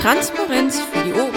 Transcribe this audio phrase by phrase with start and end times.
[0.00, 1.34] Transparenz für die Ohren.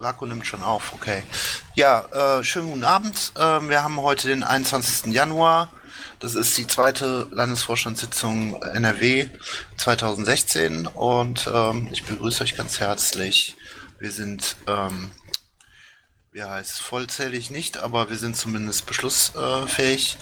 [0.00, 1.24] Rako nimmt schon auf, okay.
[1.74, 3.32] Ja, äh, schönen guten Abend.
[3.36, 5.12] Äh, wir haben heute den 21.
[5.12, 5.70] Januar.
[6.20, 9.28] Das ist die zweite Landesvorstandssitzung NRW
[9.76, 13.56] 2016 und ähm, ich begrüße euch ganz herzlich.
[13.98, 15.10] Wir sind, ähm,
[16.32, 20.16] wie heißt vollzählig nicht, aber wir sind zumindest beschlussfähig.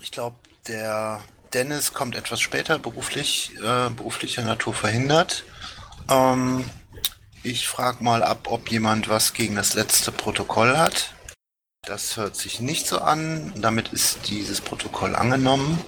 [0.00, 0.36] Ich glaube,
[0.68, 1.20] der
[1.54, 5.44] Dennis kommt etwas später, beruflich, äh, beruflicher Natur verhindert.
[6.10, 6.64] Ähm,
[7.44, 11.14] ich frage mal ab, ob jemand was gegen das letzte Protokoll hat.
[11.86, 13.52] Das hört sich nicht so an.
[13.56, 15.78] Damit ist dieses Protokoll angenommen.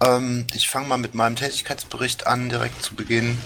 [0.00, 3.38] Ähm, ich fange mal mit meinem Tätigkeitsbericht an, direkt zu Beginn.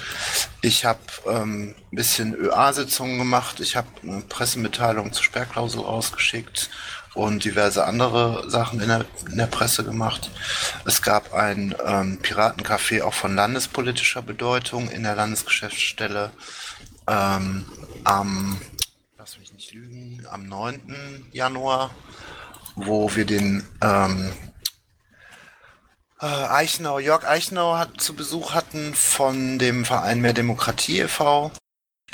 [0.60, 3.60] Ich habe ähm, ein bisschen ÖA-Sitzungen gemacht.
[3.60, 6.70] Ich habe eine Pressemitteilung zur Sperrklausel ausgeschickt
[7.14, 10.30] und diverse andere Sachen in der, in der Presse gemacht.
[10.84, 16.30] Es gab ein ähm, Piratencafé auch von landespolitischer Bedeutung in der Landesgeschäftsstelle
[17.06, 17.64] ähm,
[18.04, 18.60] am,
[19.16, 21.26] lass mich nicht lügen, am 9.
[21.32, 21.90] Januar,
[22.74, 24.32] wo wir den ähm,
[26.20, 31.52] äh, Eichenau, Jörg Eichenau hat, zu Besuch hatten von dem Verein Mehr Demokratie e.V.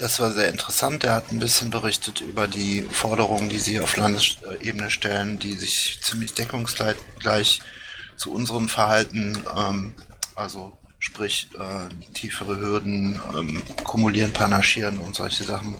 [0.01, 1.05] Das war sehr interessant.
[1.05, 5.99] Er hat ein bisschen berichtet über die Forderungen, die sie auf Landesebene stellen, die sich
[6.01, 7.61] ziemlich deckungsgleich
[8.17, 9.95] zu unserem Verhalten, ähm,
[10.35, 15.75] also sprich äh, tiefere Hürden, ähm, kumulieren, panaschieren und solche Sachen.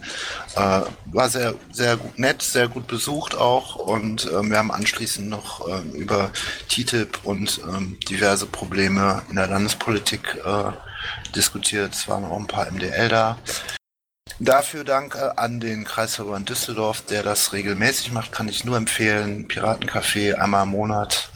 [0.55, 5.29] Äh, war sehr, sehr gut, nett, sehr gut besucht auch und äh, wir haben anschließend
[5.29, 6.29] noch äh, über
[6.69, 10.71] TTIP und ähm, diverse Probleme in der Landespolitik äh,
[11.35, 11.95] diskutiert.
[11.95, 13.39] Es waren auch ein paar MDL da.
[14.39, 19.47] Dafür danke an den Kreisverband Düsseldorf, der das regelmäßig macht, kann ich nur empfehlen.
[19.47, 21.29] Piratencafé einmal im Monat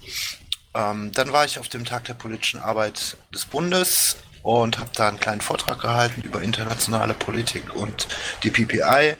[0.75, 5.07] ähm, dann war ich auf dem Tag der politischen Arbeit des Bundes und habe da
[5.07, 8.07] einen kleinen Vortrag gehalten über internationale Politik und
[8.43, 9.15] die PPI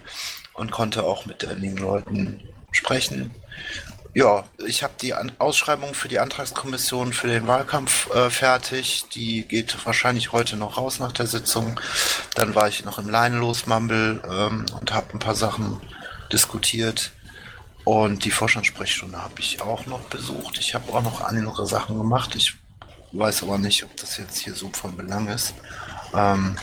[0.54, 3.34] und konnte auch mit einigen Leuten sprechen.
[4.16, 9.10] Ja, ich habe die An Ausschreibung für die Antragskommission für den Wahlkampf äh, fertig.
[9.14, 11.78] Die geht wahrscheinlich heute noch raus nach der Sitzung.
[12.34, 15.82] Dann war ich noch im Leinenlos-Mumble ähm, und habe ein paar Sachen
[16.32, 17.12] diskutiert.
[17.84, 20.60] Und die Forschungssprechstunde habe ich auch noch besucht.
[20.60, 22.36] Ich habe auch noch andere Sachen gemacht.
[22.36, 22.56] Ich
[23.12, 25.56] weiß aber nicht, ob das jetzt hier so von Belang ist.
[26.14, 26.56] Ähm,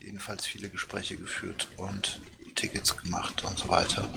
[0.00, 2.20] jedenfalls viele Gespräche geführt und
[2.54, 4.08] Tickets gemacht und so weiter.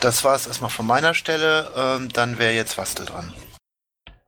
[0.00, 1.66] Das war es erstmal von meiner Stelle.
[1.76, 3.32] Ähm, dann wäre jetzt Wastel dran.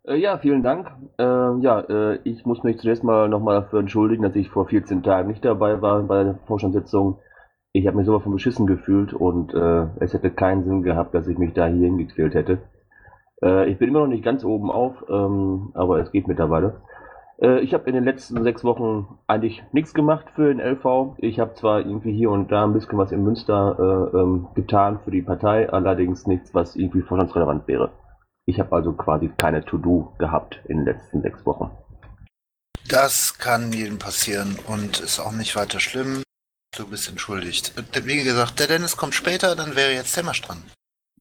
[0.04, 0.90] Äh, ja, vielen Dank.
[1.18, 1.24] Äh,
[1.60, 5.28] ja, äh, ich muss mich zunächst mal nochmal dafür entschuldigen, dass ich vor 14 Tagen
[5.28, 7.18] nicht dabei war bei der Vorstandssitzung
[7.72, 11.28] ich habe mich sowas von beschissen gefühlt und äh, es hätte keinen Sinn gehabt, dass
[11.28, 12.58] ich mich da hier hingequält hätte.
[13.42, 16.80] Äh, ich bin immer noch nicht ganz oben auf, ähm, aber es geht mittlerweile.
[17.40, 21.16] Äh, ich habe in den letzten sechs Wochen eigentlich nichts gemacht für den LV.
[21.18, 25.00] Ich habe zwar irgendwie hier und da ein bisschen was in Münster äh, ähm, getan
[25.04, 27.92] für die Partei, allerdings nichts, was irgendwie vorstandsrelevant wäre.
[28.46, 31.70] Ich habe also quasi keine To-Do gehabt in den letzten sechs Wochen.
[32.88, 36.22] Das kann jedem passieren und ist auch nicht weiter schlimm.
[36.74, 37.74] Du bist entschuldigt.
[38.06, 40.62] Wie gesagt, der Dennis kommt später, dann wäre jetzt Temmasch dran.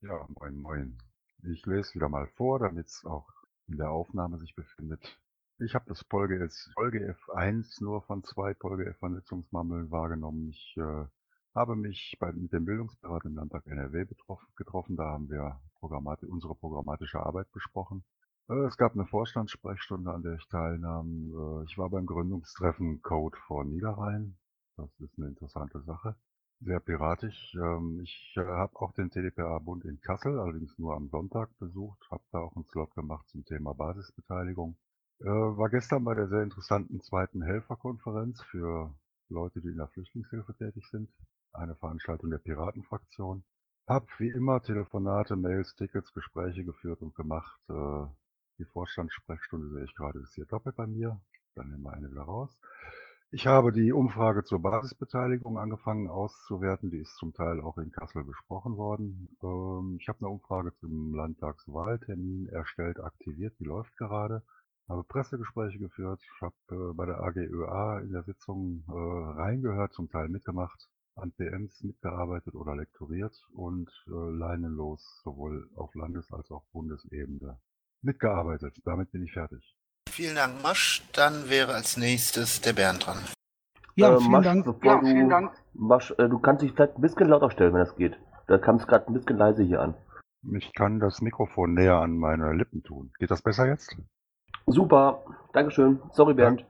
[0.00, 0.98] Ja, moin, moin.
[1.42, 3.26] Ich lese wieder mal vor, damit es auch
[3.66, 5.18] in der Aufnahme sich befindet.
[5.60, 10.50] Ich habe das Folge, Folge F1 nur von zwei Folge F-Vernetzungsmammeln wahrgenommen.
[10.50, 11.04] Ich äh,
[11.52, 14.94] habe mich bei, mit dem Bildungsberat im Landtag NRW betroffen, getroffen.
[14.94, 18.04] Da haben wir Programmati unsere programmatische Arbeit besprochen.
[18.48, 21.32] Äh, es gab eine Vorstandssprechstunde, an der ich teilnahm.
[21.32, 24.38] Äh, ich war beim Gründungstreffen Code vor Niederrhein.
[24.76, 26.14] Das ist eine interessante Sache.
[26.60, 27.52] Sehr piratisch.
[27.56, 32.22] Ähm, ich äh, habe auch den TDPA-Bund in Kassel, allerdings nur am Sonntag besucht, habe
[32.30, 34.76] da auch einen Slot gemacht zum Thema Basisbeteiligung.
[35.20, 38.94] Äh, war gestern bei der sehr interessanten zweiten Helferkonferenz für
[39.28, 41.10] Leute, die in der Flüchtlingshilfe tätig sind.
[41.52, 43.42] Eine Veranstaltung der Piratenfraktion.
[43.88, 47.58] Hab wie immer Telefonate, Mails, Tickets, Gespräche geführt und gemacht.
[47.68, 48.06] Äh,
[48.58, 51.20] die Vorstandssprechstunde sehe ich gerade ist hier doppelt bei mir.
[51.54, 52.56] Dann nehmen wir eine wieder raus.
[53.30, 56.90] Ich habe die Umfrage zur Basisbeteiligung angefangen auszuwerten.
[56.90, 59.36] Die ist zum Teil auch in Kassel besprochen worden.
[59.42, 64.42] Ähm, ich habe eine Umfrage zum Landtagswahltermin erstellt, aktiviert, die läuft gerade.
[64.88, 70.28] Habe Pressegespräche geführt, habe äh, bei der AGÖA in der Sitzung äh, reingehört, zum Teil
[70.28, 77.58] mitgemacht, an PMs mitgearbeitet oder lektoriert und äh, leinenlos sowohl auf Landes- als auch Bundesebene
[78.00, 78.80] mitgearbeitet.
[78.84, 79.76] Damit bin ich fertig.
[80.08, 81.02] Vielen Dank, Masch.
[81.12, 83.18] Dann wäre als nächstes der Bernd dran.
[83.94, 84.84] Ja, äh, vielen Masch, Dank.
[84.84, 85.52] Ja, vielen Dank.
[85.74, 88.18] Masch, äh, du kannst dich vielleicht ein bisschen lauter stellen, wenn das geht.
[88.46, 89.94] Da kam es gerade ein bisschen leise hier an.
[90.56, 93.12] Ich kann das Mikrofon näher an meine Lippen tun.
[93.18, 93.94] Geht das besser jetzt?
[94.68, 95.22] Super,
[95.52, 96.00] Dankeschön.
[96.12, 96.64] Sorry, Bernd.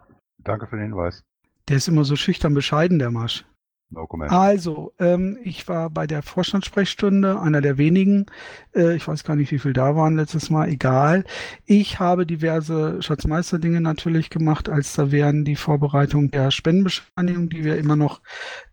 [0.45, 1.23] Danke für den Hinweis.
[1.69, 3.45] Der ist immer so schüchtern bescheiden, der Marsch.
[3.91, 4.07] No.
[4.29, 8.27] Also, ähm, ich war bei der Vorstandssprechstunde, einer der wenigen.
[8.75, 11.25] Äh, ich weiß gar nicht, wie viel da waren letztes Mal, egal.
[11.65, 17.79] Ich habe diverse Schatzmeisterdinge natürlich gemacht, als da wären die Vorbereitung der Spendenbescheinigung, die wir
[17.79, 18.21] immer noch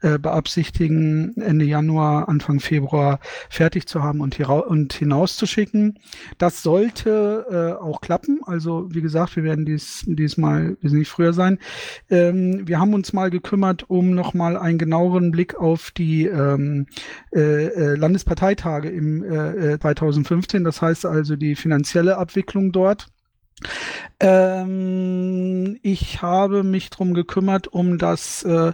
[0.02, 5.98] äh, beabsichtigen, Ende Januar, Anfang Februar fertig zu haben und, und hinauszuschicken.
[6.40, 7.46] Das sollte
[7.80, 8.42] äh, auch klappen.
[8.46, 11.58] Also, wie gesagt, wir werden dies, diesmal wesentlich früher sein.
[12.10, 16.88] Ähm, wir haben uns mal gekümmert, um nochmal ein genaues genaueren Blick auf die ähm,
[17.34, 23.08] äh, äh Landesparteitage im äh, 2015, äh, das heißt also die finanzielle Abwicklung dort.
[24.20, 28.74] Ähm, ich habe mich drum gekümmert, um das äh,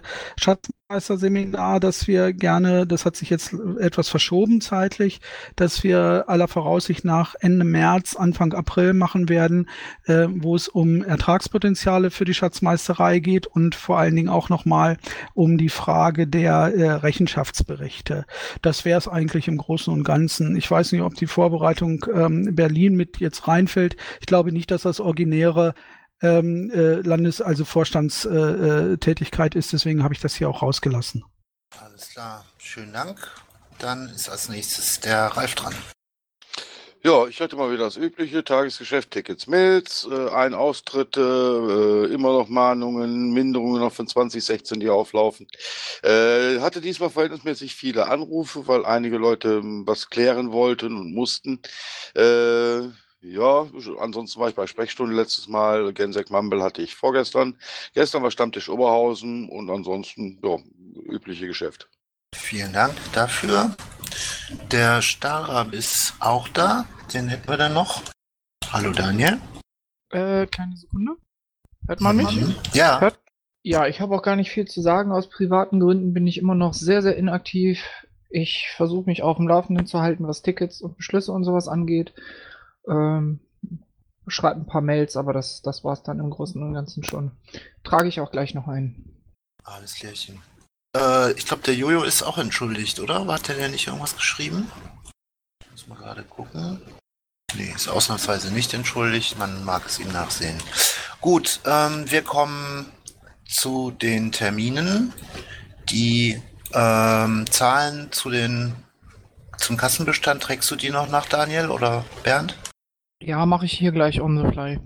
[0.92, 5.20] Schatzmeister-Seminar, das wir gerne, das hat sich jetzt etwas verschoben zeitlich,
[5.56, 9.70] dass wir aller Voraussicht nach Ende März, Anfang April machen werden,
[10.04, 14.98] äh, wo es um Ertragspotenziale für die Schatzmeisterei geht und vor allen Dingen auch nochmal
[15.32, 18.26] um die Frage der äh, Rechenschaftsberichte.
[18.60, 20.56] Das wäre es eigentlich im Großen und Ganzen.
[20.56, 23.96] Ich weiß nicht, ob die Vorbereitung ähm, Berlin mit jetzt reinfällt.
[24.20, 25.72] Ich glaube nicht, dass das originäre
[26.22, 29.72] ähm, äh, Landes-, also Vorstandstätigkeit äh, ist.
[29.72, 31.24] Deswegen habe ich das hier auch rausgelassen.
[31.78, 33.18] Alles klar, schönen Dank.
[33.78, 35.74] Dann ist als nächstes der Ralf dran.
[37.04, 42.32] Ja, ich hatte mal wieder das übliche Tagesgeschäft, Tickets, Mails, äh, ein Austritte, äh, immer
[42.32, 45.48] noch Mahnungen, Minderungen noch von 2016, die auflaufen.
[46.04, 51.60] Äh, hatte diesmal verhältnismäßig viele Anrufe, weil einige Leute ähm, was klären wollten und mussten.
[52.14, 52.82] Äh,
[53.22, 53.66] ja,
[53.98, 55.92] ansonsten war ich bei Sprechstunde letztes Mal.
[55.92, 57.56] Gensek Mumble hatte ich vorgestern.
[57.94, 60.56] Gestern war Stammtisch Oberhausen und ansonsten, ja,
[61.04, 61.88] übliche Geschäft.
[62.34, 63.76] Vielen Dank dafür.
[64.70, 66.86] Der Stahlrahmen ist auch da.
[67.14, 68.02] Den hätten wir dann noch.
[68.72, 69.38] Hallo Daniel.
[70.10, 71.12] Äh, kleine Sekunde.
[71.86, 72.28] Hört man mich?
[72.74, 73.00] Ja.
[73.00, 73.18] Hört?
[73.62, 75.12] Ja, ich habe auch gar nicht viel zu sagen.
[75.12, 77.84] Aus privaten Gründen bin ich immer noch sehr, sehr inaktiv.
[78.30, 82.12] Ich versuche mich auf dem Laufenden zu halten, was Tickets und Beschlüsse und sowas angeht.
[82.88, 83.40] Ähm,
[84.26, 87.32] schreibe ein paar Mails, aber das, das war es dann im Großen und Ganzen schon.
[87.84, 89.22] Trage ich auch gleich noch ein.
[89.64, 90.40] Alles klärchen.
[90.96, 93.26] Äh, ich glaube, der Jojo ist auch entschuldigt, oder?
[93.26, 94.70] Hat der nicht irgendwas geschrieben?
[95.70, 96.80] Muss mal gerade gucken.
[97.54, 99.38] Nee, ist ausnahmsweise nicht entschuldigt.
[99.38, 100.58] Man mag es ihm nachsehen.
[101.20, 102.86] Gut, ähm, wir kommen
[103.46, 105.12] zu den Terminen.
[105.90, 106.40] Die
[106.72, 108.74] ähm, Zahlen zu den
[109.58, 112.56] zum Kassenbestand trägst du die noch nach, Daniel oder Bernd?
[113.24, 114.80] Ja, mache ich hier gleich on the fly.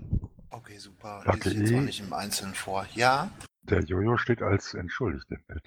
[0.51, 1.23] Okay, super.
[1.25, 2.85] Lese ich jetzt auch nicht im Einzelnen vor.
[2.93, 3.31] Ja?
[3.63, 5.63] Der Jojo steht als entschuldigt im Bild.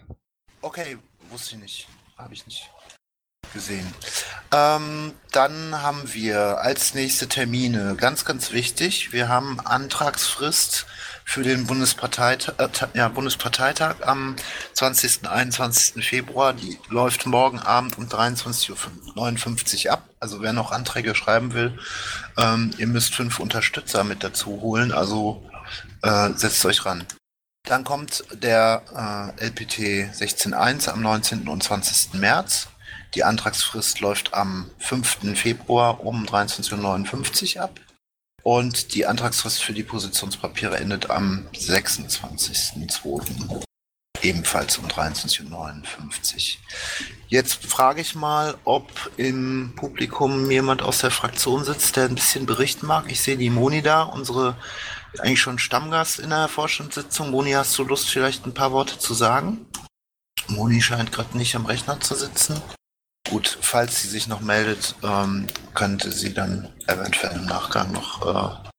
[0.62, 0.96] Okay,
[1.30, 1.88] wusste ich nicht.
[2.16, 2.70] Habe ich nicht
[3.52, 3.86] gesehen.
[4.52, 10.86] Ähm, dann haben wir als nächste Termine, ganz, ganz wichtig, wir haben Antragsfrist
[11.30, 14.34] für den Bundesparteitag, äh, ja, Bundesparteitag am
[14.72, 15.28] 20.
[15.28, 16.04] 21.
[16.04, 16.52] Februar.
[16.52, 20.08] Die läuft morgen Abend um 23.59 Uhr ab.
[20.18, 21.78] Also wer noch Anträge schreiben will,
[22.36, 24.90] ähm, ihr müsst fünf Unterstützer mit dazu holen.
[24.90, 25.48] Also
[26.02, 27.06] äh, setzt euch ran.
[27.62, 28.82] Dann kommt der
[29.38, 29.78] äh, LPT
[30.12, 31.46] 16.1 am 19.
[31.46, 32.14] und 20.
[32.14, 32.66] März.
[33.14, 35.38] Die Antragsfrist läuft am 5.
[35.38, 37.78] Februar um 23.59 Uhr ab.
[38.42, 43.64] Und die Antragsfrist für die Positionspapiere endet am 26.02.
[44.22, 45.52] Ebenfalls um 23.59 Uhr.
[47.28, 52.44] Jetzt frage ich mal, ob im Publikum jemand aus der Fraktion sitzt, der ein bisschen
[52.44, 53.10] berichten mag.
[53.10, 54.56] Ich sehe die Moni da, unsere
[55.18, 57.30] eigentlich schon Stammgast in der Vorstandssitzung.
[57.30, 59.66] Moni, hast du Lust, vielleicht ein paar Worte zu sagen?
[60.48, 62.60] Moni scheint gerade nicht am Rechner zu sitzen.
[63.30, 68.69] Gut, falls sie sich noch meldet, ähm, könnte sie dann eventuell im Nachgang noch äh,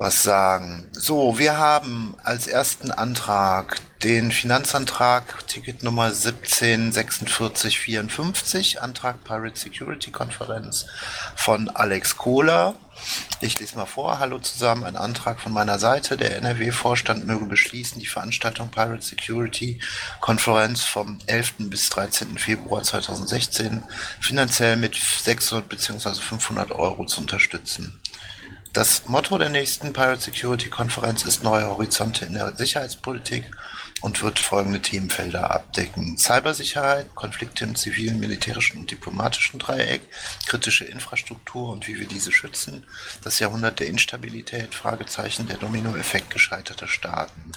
[0.00, 0.86] was sagen.
[0.92, 10.86] So, wir haben als ersten Antrag den Finanzantrag Ticket Nummer 174654, Antrag Pirate Security Konferenz
[11.34, 12.76] von Alex Kohler.
[13.40, 14.20] Ich lese mal vor.
[14.20, 16.16] Hallo zusammen, ein Antrag von meiner Seite.
[16.16, 19.80] Der NRW-Vorstand möge beschließen, die Veranstaltung Pirate Security
[20.20, 21.70] Konferenz vom 11.
[21.70, 22.38] bis 13.
[22.38, 23.82] Februar 2016
[24.20, 26.14] finanziell mit 600 bzw.
[26.14, 27.98] 500 Euro zu unterstützen.
[28.72, 33.50] Das Motto der nächsten Pirate Security Konferenz ist Neue Horizonte in der Sicherheitspolitik
[34.02, 36.18] und wird folgende Themenfelder abdecken.
[36.18, 40.02] Cybersicherheit, Konflikte im zivilen, militärischen und diplomatischen Dreieck,
[40.46, 42.86] kritische Infrastruktur und wie wir diese schützen,
[43.24, 47.52] das Jahrhundert der Instabilität, Fragezeichen, der Dominoeffekt gescheiterter Staaten.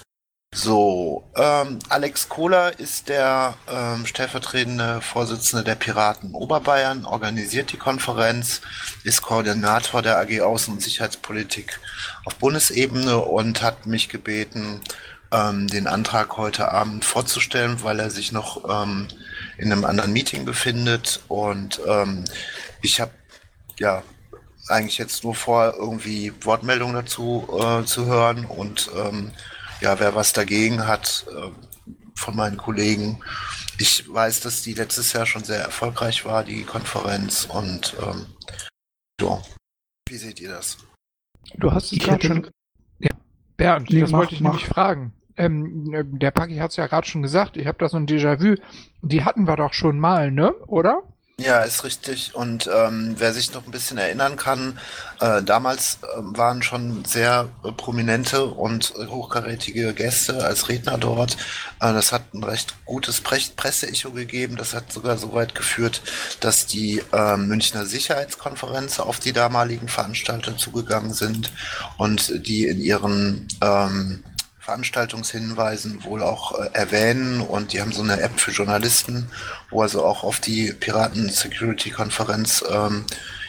[0.54, 8.60] So, ähm, Alex Kohler ist der ähm, stellvertretende Vorsitzende der Piraten Oberbayern, organisiert die Konferenz,
[9.02, 11.80] ist Koordinator der AG Außen- und Sicherheitspolitik
[12.26, 14.82] auf Bundesebene und hat mich gebeten,
[15.32, 19.08] ähm, den Antrag heute Abend vorzustellen, weil er sich noch ähm,
[19.56, 21.20] in einem anderen Meeting befindet.
[21.28, 22.26] Und ähm,
[22.82, 23.12] ich habe
[23.78, 24.02] ja
[24.68, 29.32] eigentlich jetzt nur vor, irgendwie Wortmeldungen dazu äh, zu hören und ähm,
[29.82, 31.50] ja, wer was dagegen hat äh,
[32.14, 33.20] von meinen Kollegen.
[33.78, 37.44] Ich weiß, dass die letztes Jahr schon sehr erfolgreich war, die Konferenz.
[37.44, 38.26] Und ähm,
[39.20, 39.42] so,
[40.08, 40.78] wie seht ihr das?
[41.56, 42.50] Du hast es gerade schon.
[43.00, 43.10] Ja,
[43.56, 44.50] Bernd, Nee, das mach, wollte ich mach.
[44.50, 45.12] nämlich fragen.
[45.36, 48.06] Ähm, äh, der Paki hat es ja gerade schon gesagt, ich habe da so ein
[48.06, 48.54] Déjà-vu.
[49.02, 50.52] Die hatten wir doch schon mal, ne?
[50.66, 51.02] Oder?
[51.38, 52.34] Ja, ist richtig.
[52.34, 54.78] Und ähm, wer sich noch ein bisschen erinnern kann,
[55.18, 61.36] äh, damals äh, waren schon sehr äh, prominente und hochkarätige Gäste als Redner dort.
[61.80, 64.56] Äh, das hat ein recht gutes Pre Presseecho gegeben.
[64.56, 66.02] Das hat sogar so weit geführt,
[66.40, 71.50] dass die äh, Münchner Sicherheitskonferenz auf die damaligen Veranstalter zugegangen sind
[71.96, 74.22] und die in ihren ähm,
[74.62, 79.28] Veranstaltungshinweisen wohl auch äh, erwähnen und die haben so eine App für Journalisten,
[79.70, 83.04] wo also auch auf die Piraten-Security-Konferenz ähm,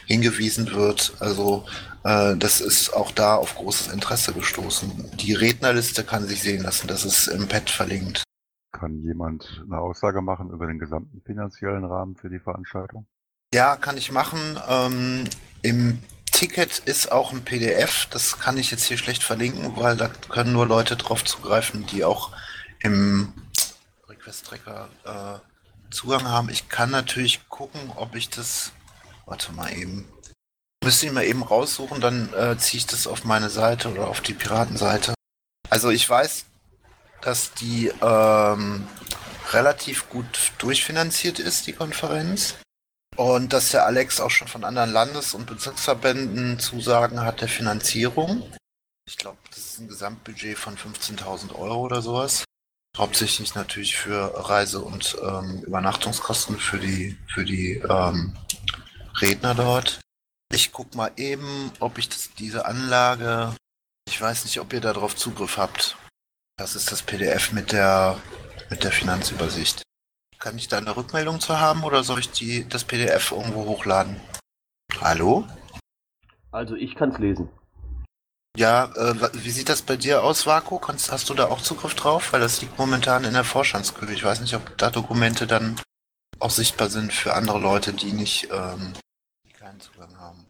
[0.08, 1.14] hingewiesen wird.
[1.20, 1.66] Also
[2.04, 5.12] äh, das ist auch da auf großes Interesse gestoßen.
[5.18, 8.24] Die Rednerliste kann sich sehen lassen, das ist im Pad verlinkt.
[8.72, 13.06] Kann jemand eine Aussage machen über den gesamten finanziellen Rahmen für die Veranstaltung?
[13.54, 14.40] Ja, kann ich machen.
[14.68, 15.26] Ähm,
[15.62, 16.00] Im
[16.44, 20.52] Ticket ist auch ein PDF, das kann ich jetzt hier schlecht verlinken, weil da können
[20.52, 22.32] nur Leute drauf zugreifen, die auch
[22.82, 23.32] im
[24.10, 26.50] Request Tracker äh, Zugang haben.
[26.50, 28.74] Ich kann natürlich gucken, ob ich das.
[29.26, 30.06] Warte mal eben.
[30.84, 34.20] Müsste ich mal eben raussuchen, dann äh, ziehe ich das auf meine Seite oder auf
[34.20, 35.14] die Piratenseite.
[35.70, 36.44] Also ich weiß,
[37.22, 38.86] dass die ähm,
[39.54, 42.56] relativ gut durchfinanziert ist, die Konferenz.
[43.16, 48.44] Und dass der Alex auch schon von anderen Landes- und Bezirksverbänden Zusagen hat der Finanzierung.
[49.06, 52.44] Ich glaube, das ist ein Gesamtbudget von 15.000 Euro oder sowas.
[52.98, 58.36] Hauptsächlich natürlich für Reise- und ähm, Übernachtungskosten für die, für die ähm,
[59.20, 60.00] Redner dort.
[60.52, 63.56] Ich guck mal eben, ob ich das, diese Anlage,
[64.08, 65.98] ich weiß nicht, ob ihr darauf Zugriff habt.
[66.58, 68.20] Das ist das PDF mit der,
[68.70, 69.82] mit der Finanzübersicht.
[70.44, 74.20] Kann ich da eine Rückmeldung zu haben oder soll ich die, das PDF irgendwo hochladen?
[75.00, 75.48] Hallo?
[76.52, 77.48] Also ich kann es lesen.
[78.58, 80.80] Ja, äh, wie sieht das bei dir aus, Vaku?
[80.80, 82.34] Kannst, hast du da auch Zugriff drauf?
[82.34, 84.12] Weil das liegt momentan in der Vorstandsküche.
[84.12, 85.80] Ich weiß nicht, ob da Dokumente dann
[86.42, 88.92] auch sichtbar sind für andere Leute, die nicht, ähm,
[89.46, 90.46] die keinen Zugang haben.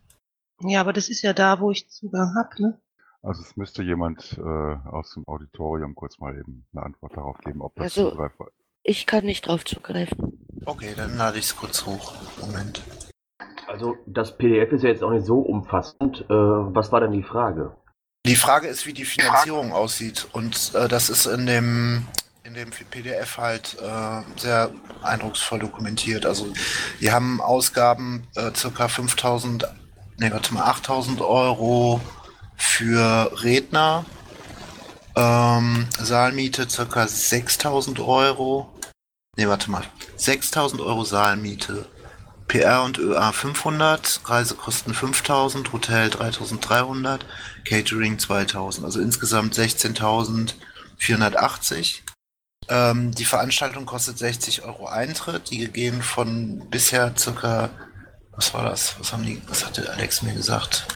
[0.62, 2.82] Ja, aber das ist ja da, wo ich Zugang habe, ne?
[3.22, 4.42] Also es müsste jemand äh,
[4.90, 8.48] aus dem Auditorium kurz mal eben eine Antwort darauf geben, ob das Also- zugreifbar
[8.84, 10.46] Ich kann nicht drauf zugreifen.
[10.66, 12.14] Okay, dann lade ich es kurz hoch.
[12.40, 12.82] Moment.
[13.68, 16.26] Also das PDF ist ja jetzt auch nicht so umfassend.
[16.30, 17.76] Äh, was war denn die Frage?
[18.26, 20.28] Die Frage ist, wie die Finanzierung aussieht.
[20.34, 22.08] Und äh, das ist in dem,
[22.44, 24.70] in dem PDF halt äh, sehr
[25.02, 26.26] eindrucksvoll dokumentiert.
[26.26, 26.52] Also
[27.00, 29.66] die haben Ausgaben äh, circa 5000,
[30.18, 32.02] nee, warte mal, 8000 Euro
[32.58, 34.06] für Redner.
[35.16, 38.73] Ähm, Saalmiete circa 6000 Euro.
[39.36, 39.84] Nee, warte mal.
[40.18, 41.88] 6000 Euro Saalmiete.
[42.48, 47.26] PR und ÖA 500, Reisekosten 5000, Hotel 3300,
[47.66, 52.02] Catering 2000, also insgesamt 16.480.
[52.70, 57.70] Ähm, die Veranstaltung kostet 60 Euro Eintritt, die gegeben von bisher circa,
[58.32, 58.96] was war das?
[59.00, 60.88] Was haben die, was hatte Alex mir gesagt?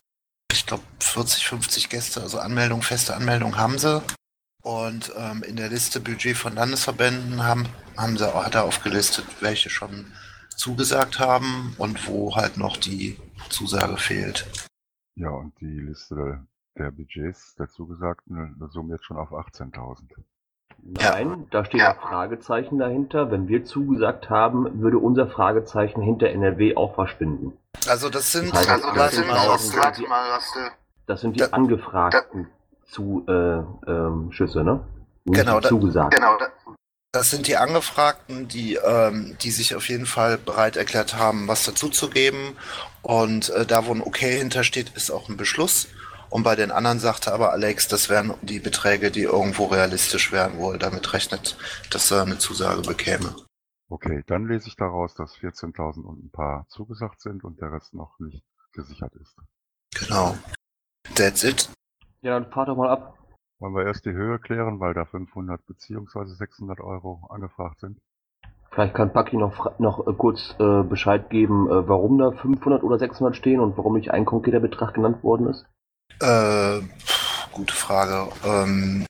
[0.52, 4.02] Ich glaube 40, 50 Gäste, also Anmeldung, feste Anmeldung haben sie.
[4.62, 9.70] Und ähm, in der Liste Budget von Landesverbänden haben, haben sie, hat er aufgelistet, welche
[9.70, 10.06] schon
[10.56, 13.16] zugesagt haben und wo halt noch die
[13.48, 14.46] Zusage fehlt.
[15.14, 16.40] Ja, und die Liste
[16.76, 20.02] der Budgets der zugesagten summen jetzt schon auf 18.000.
[21.00, 21.10] Ja.
[21.10, 23.30] Nein, da steht ein Fragezeichen dahinter.
[23.32, 27.52] Wenn wir zugesagt haben, würde unser Fragezeichen hinter NRW auch verschwinden.
[27.88, 30.52] Also das sind, Das heißt, also, das warte sind mal, die- was, warte mal, was
[30.52, 30.58] du,
[31.06, 32.48] Das sind die Da- angefragten
[32.88, 33.32] zu, äh,
[33.90, 34.86] ähm, Schüsse, ne?
[35.24, 36.14] Nicht Genau, die da- zugesagt.
[36.14, 36.52] Genau, da-
[37.12, 41.64] das sind die Angefragten, die, ähm, die sich auf jeden Fall bereit erklärt haben, was
[41.64, 42.56] dazuzugeben.
[43.02, 45.88] Und äh, da, wo ein Okay hintersteht, ist auch ein Beschluss.
[46.30, 50.58] Und bei den anderen sagte aber Alex, das wären die Beträge, die irgendwo realistisch wären,
[50.58, 51.56] wo er damit rechnet,
[51.90, 53.34] dass er eine Zusage bekäme.
[53.88, 57.94] Okay, dann lese ich daraus, dass 14.000 und ein paar zugesagt sind und der Rest
[57.94, 59.34] noch nicht gesichert ist.
[59.98, 60.36] Genau.
[61.14, 61.70] That's it.
[62.22, 63.14] Ja, dann fahr doch mal ab.
[63.60, 67.98] Wollen wir erst die Höhe klären, weil da 500 beziehungsweise 600 Euro angefragt sind?
[68.70, 72.98] Vielleicht kann Paki noch, noch äh, kurz äh, Bescheid geben, äh, warum da 500 oder
[72.98, 75.66] 600 stehen und warum nicht ein konkreter Betrag genannt worden ist.
[76.20, 78.30] Äh, pf, gute Frage.
[78.44, 79.06] Ähm,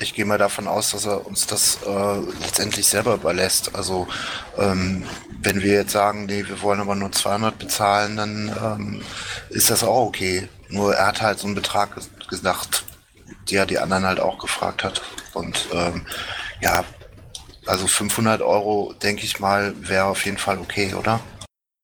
[0.00, 3.74] ich gehe mal davon aus, dass er uns das äh, letztendlich selber überlässt.
[3.74, 4.06] Also
[4.58, 5.04] ähm,
[5.42, 9.02] wenn wir jetzt sagen, nee, wir wollen aber nur 200 bezahlen, dann ähm,
[9.50, 10.48] ist das auch okay.
[10.68, 12.84] Nur er hat halt so einen Betrag ges- gesagt,
[13.50, 15.02] der die anderen halt auch gefragt hat.
[15.34, 16.06] Und ähm,
[16.60, 16.84] ja,
[17.66, 21.20] also 500 Euro, denke ich mal, wäre auf jeden Fall okay, oder?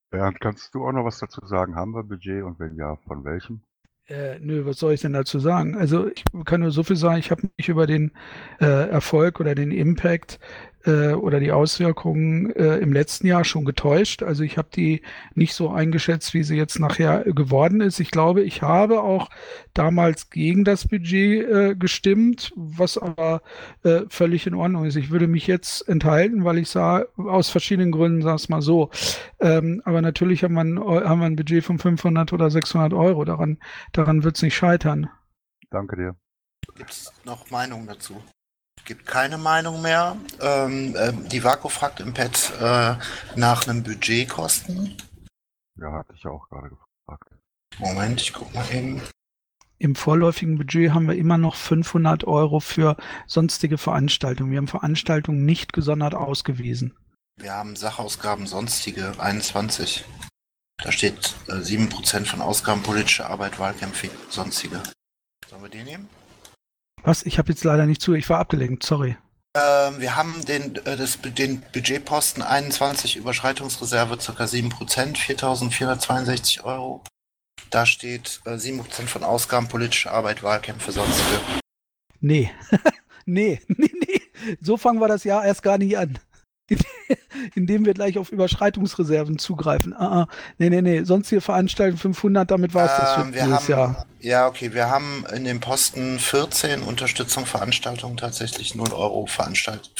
[0.09, 1.75] Bernd, kannst du auch noch was dazu sagen?
[1.75, 3.61] Haben wir Budget und wenn ja, von welchem?
[4.09, 5.75] Äh, nö, was soll ich denn dazu sagen?
[5.75, 8.11] Also ich kann nur so viel sagen, ich habe mich über den
[8.61, 10.39] äh, Erfolg oder den Impact
[10.87, 14.23] äh, oder die Auswirkungen äh, im letzten Jahr schon getäuscht.
[14.23, 15.01] Also ich habe die
[15.35, 17.99] nicht so eingeschätzt, wie sie jetzt nachher geworden ist.
[17.99, 19.29] Ich glaube, ich habe auch
[19.73, 23.41] damals gegen das Budget äh, gestimmt, was aber
[23.83, 24.95] äh, völlig in Ordnung ist.
[24.95, 28.89] Ich würde mich jetzt enthalten, weil ich sah, aus verschiedenen Gründen, sag es mal so.
[29.39, 33.25] Ähm, aber natürlich haben wir, ein, haben wir ein Budget von 500 oder 600 Euro.
[33.25, 33.59] Daran,
[33.91, 35.09] daran wird es nicht scheitern.
[35.69, 36.15] Danke dir.
[36.75, 38.21] Gibt es noch Meinungen dazu?
[38.87, 40.15] Gibt keine Meinung mehr.
[40.39, 42.95] Ähm, ähm, die Vaku fragt im Pad äh,
[43.35, 44.95] nach einem Budgetkosten.
[45.77, 47.29] Ja, hatte ich ja auch gerade gefragt.
[47.79, 49.01] Moment, ich guck mal eben.
[49.77, 54.51] Im vorläufigen Budget haben wir immer noch 500 Euro für sonstige Veranstaltungen.
[54.51, 56.95] Wir haben Veranstaltungen nicht gesondert ausgewiesen.
[57.35, 60.05] Wir haben Sachausgaben sonstige 21.
[60.81, 64.81] Da steht äh, 7% von Ausgaben politische Arbeit, Wahlkämpfe, sonstige.
[65.49, 66.09] Sollen wir den nehmen?
[67.03, 67.25] Was?
[67.25, 68.13] Ich habe jetzt leider nicht zu.
[68.13, 68.83] Ich war abgelenkt.
[68.83, 69.17] Sorry.
[69.55, 74.43] Ähm, wir haben den, äh, das, den Budgetposten 21 Überschreitungsreserve ca.
[74.43, 77.03] 7%, 4.462 Euro.
[77.69, 81.39] Da steht äh, 7% von Ausgaben politische Arbeit, Wahlkämpfe, sonstige.
[82.19, 82.51] Nee.
[83.25, 84.21] nee, nee, nee.
[84.61, 86.19] So fangen wir das Jahr erst gar nicht an.
[87.55, 89.93] Indem wir gleich auf Überschreitungsreserven zugreifen.
[89.93, 90.27] Ah, ah.
[90.57, 91.03] Nee, nee, nee.
[91.03, 94.05] Sonstige Veranstaltungen 500, damit war es das für Ähm, wir dieses haben, Jahr.
[94.19, 99.91] Ja, okay, wir haben in dem Posten 14 Unterstützung Veranstaltungen tatsächlich 0 Euro veranschlagt.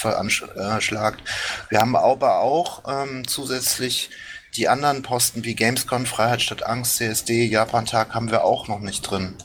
[1.70, 4.10] Wir haben aber auch ähm, zusätzlich
[4.56, 9.02] die anderen Posten wie Gamescom, Freiheit statt Angst, CSD, Japantag haben wir auch noch nicht
[9.04, 9.36] drin.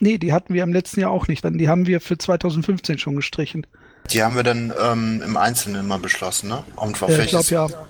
[0.00, 1.44] Nee, die hatten wir im letzten Jahr auch nicht.
[1.44, 3.66] Dann Die haben wir für 2015 schon gestrichen.
[4.10, 6.64] Die haben wir dann ähm, im Einzelnen mal beschlossen, ne?
[6.76, 7.88] Und auf ich welches, glaube ja.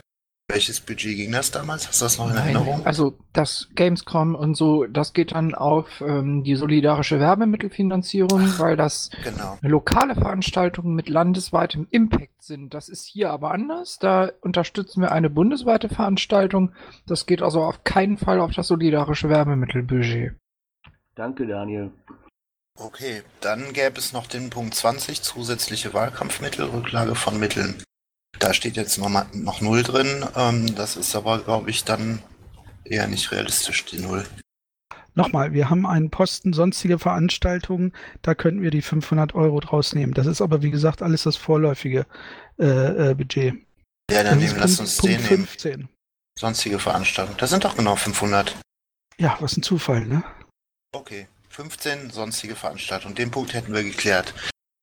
[0.49, 1.87] welches Budget ging das damals?
[1.89, 2.87] Hast du das noch in Nein, Erinnerung?
[2.87, 9.11] also das Gamescom und so, das geht dann auf ähm, die solidarische Werbemittelfinanzierung, weil das
[9.25, 9.59] Genau.
[9.61, 12.73] lokale Veranstaltungen mit landesweitem Impact sind.
[12.73, 13.99] Das ist hier aber anders.
[14.01, 16.73] Da unterstützen wir eine bundesweite Veranstaltung.
[17.07, 20.33] Das geht also auf keinen Fall auf das solidarische Werbemittelbudget.
[21.15, 21.91] Danke, Daniel.
[22.79, 27.83] Okay, dann gäbe es noch den Punkt 20, zusätzliche Wahlkampfmittel, Rücklage von Mitteln.
[28.39, 30.27] Da steht jetzt noch, mal, noch null drin.
[30.37, 32.23] Ähm, das ist aber, glaube ich, dann
[32.85, 34.27] eher nicht realistisch, die Null.
[35.15, 40.13] Nochmal, wir haben einen Posten sonstige Veranstaltungen, da könnten wir die 500 Euro draus nehmen.
[40.13, 42.05] Das ist aber, wie gesagt, alles das vorläufige
[42.59, 43.55] äh, äh, Budget.
[44.11, 45.47] Ja, dann nehmen, lass uns Punkt den nehmen.
[45.47, 45.89] 15.
[46.39, 47.39] Sonstige Veranstaltungen.
[47.39, 48.55] Das sind doch genau 500.
[49.17, 50.23] Ja, was ein Zufall, ne?
[50.93, 53.15] Okay, 15 sonstige Veranstaltungen.
[53.15, 54.35] Den Punkt hätten wir geklärt.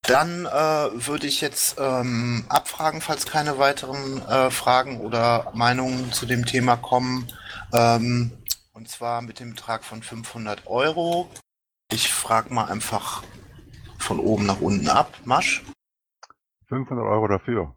[0.01, 6.25] Dann äh, würde ich jetzt ähm, abfragen, falls keine weiteren äh, Fragen oder Meinungen zu
[6.25, 7.31] dem Thema kommen.
[7.71, 8.31] Ähm,
[8.73, 11.29] und zwar mit dem Betrag von 500 Euro.
[11.91, 13.23] Ich frage mal einfach
[13.99, 15.13] von oben nach unten ab.
[15.25, 15.63] Masch,
[16.69, 17.75] 500 Euro dafür.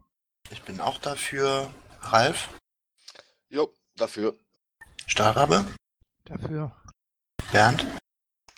[0.49, 1.69] ich bin auch dafür.
[2.01, 2.49] Ralf,
[3.49, 4.35] Jo, dafür.
[5.05, 5.65] Starrabe,
[6.25, 6.71] Dafür.
[7.51, 7.85] Bernd,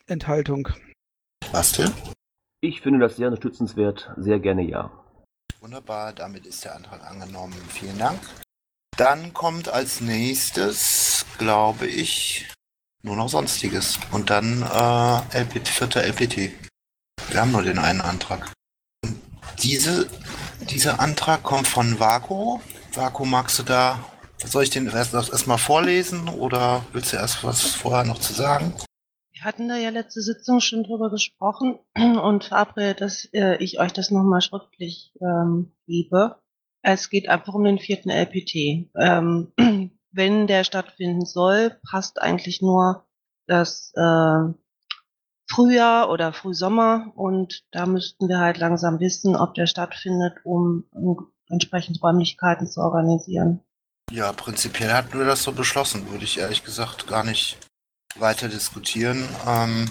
[0.10, 0.70] Enthaltung.
[1.52, 1.92] Bastel.
[2.62, 4.12] Ich finde das sehr unterstützenswert.
[4.18, 4.92] Sehr gerne ja.
[5.62, 7.56] Wunderbar, damit ist der Antrag angenommen.
[7.70, 8.20] Vielen Dank.
[8.98, 12.48] Dann kommt als nächstes, glaube ich,
[13.02, 14.00] nur noch Sonstiges.
[14.12, 16.52] Und dann äh, LPT, vierter LPT.
[17.30, 18.52] Wir haben nur den einen Antrag.
[19.06, 19.22] Und
[19.64, 20.10] diese,
[20.70, 22.60] dieser Antrag kommt von Vaku.
[22.94, 24.00] Vaku, magst du da,
[24.46, 28.34] soll ich den erst, erst mal vorlesen oder willst du erst was vorher noch zu
[28.34, 28.74] sagen?
[29.40, 33.94] Wir hatten da ja letzte Sitzung schon drüber gesprochen und verabredet, dass äh, ich euch
[33.94, 36.42] das nochmal schriftlich ähm, gebe.
[36.82, 38.90] Es geht einfach um den vierten LPT.
[39.00, 39.54] Ähm,
[40.12, 43.08] wenn der stattfinden soll, passt eigentlich nur
[43.48, 44.54] das äh,
[45.50, 51.32] Frühjahr oder Frühsommer und da müssten wir halt langsam wissen, ob der stattfindet, um, um
[51.48, 53.62] entsprechend Räumlichkeiten zu organisieren.
[54.12, 57.58] Ja, prinzipiell hatten wir das so beschlossen, würde ich ehrlich gesagt gar nicht
[58.18, 59.24] weiter diskutieren.
[59.48, 59.90] Ähm,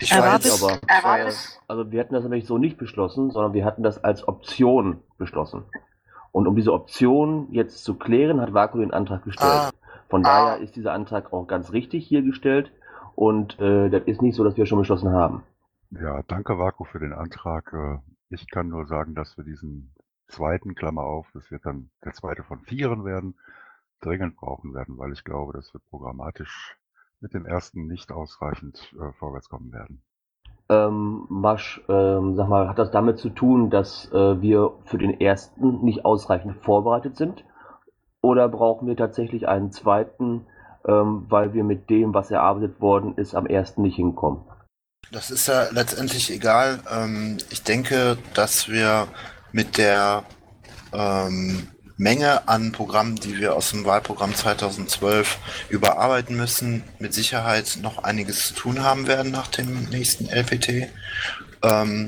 [0.00, 1.32] Ich Er war war jetzt, bis- aber,
[1.66, 5.64] also wir hatten das nämlich so nicht beschlossen, sondern wir hatten das als Option beschlossen.
[6.30, 9.50] Und um diese Option jetzt zu klären, hat Vaku den Antrag gestellt.
[9.50, 9.70] Ah.
[10.08, 10.28] Von Ah.
[10.52, 12.70] daher ist dieser Antrag auch ganz richtig hier gestellt
[13.16, 15.42] und äh, das ist nicht so, dass wir schon beschlossen haben.
[15.90, 17.72] Ja, danke Vaku für den Antrag.
[17.72, 17.98] Äh,
[18.30, 19.94] Ich kann nur sagen, dass wir diesen
[20.28, 23.38] zweiten, Klammer auf, das wird dann der zweite von vieren werden,
[24.02, 26.76] dringend brauchen werden, weil ich glaube, dass wir programmatisch
[27.20, 30.02] mit dem ersten nicht ausreichend äh, vorwärts kommen werden.
[30.70, 35.18] Ähm, Masch, ähm, sag mal, hat das damit zu tun, dass äh, wir für den
[35.20, 37.44] ersten nicht ausreichend vorbereitet sind?
[38.20, 40.46] Oder brauchen wir tatsächlich einen zweiten,
[40.86, 44.42] ähm, weil wir mit dem, was erarbeitet worden ist, am ersten nicht hinkommen?
[45.10, 46.80] Das ist ja letztendlich egal.
[46.90, 49.08] Ähm, ich denke, dass wir
[49.52, 50.24] mit der
[50.92, 55.36] ähm, Menge an Programmen, die wir aus dem Wahlprogramm 2012
[55.68, 60.88] überarbeiten müssen, mit Sicherheit noch einiges zu tun haben werden nach dem nächsten LPT.
[61.64, 62.06] Ähm,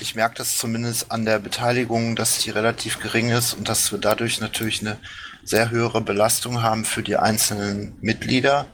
[0.00, 3.98] ich merke das zumindest an der Beteiligung, dass die relativ gering ist und dass wir
[3.98, 4.98] dadurch natürlich eine
[5.44, 8.66] sehr höhere Belastung haben für die einzelnen Mitglieder.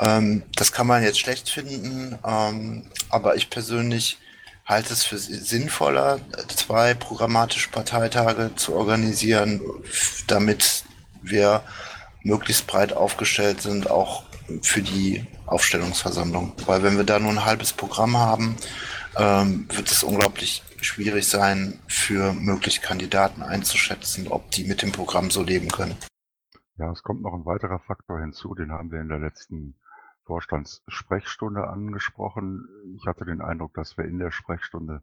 [0.00, 4.16] Ähm, das kann man jetzt schlecht finden, ähm, aber ich persönlich
[4.64, 9.60] halte es für si- sinnvoller, zwei programmatische Parteitage zu organisieren,
[10.26, 10.84] damit
[11.22, 11.62] wir
[12.22, 14.24] möglichst breit aufgestellt sind, auch
[14.62, 16.54] für die Aufstellungsversammlung.
[16.66, 18.56] Weil wenn wir da nur ein halbes Programm haben,
[19.16, 25.30] ähm, wird es unglaublich schwierig sein, für mögliche Kandidaten einzuschätzen, ob die mit dem Programm
[25.30, 25.96] so leben können.
[26.76, 29.76] Ja, es kommt noch ein weiterer Faktor hinzu, den haben wir in der letzten
[30.24, 32.68] Vorstandssprechstunde angesprochen.
[32.96, 35.02] Ich hatte den Eindruck, dass wir in der Sprechstunde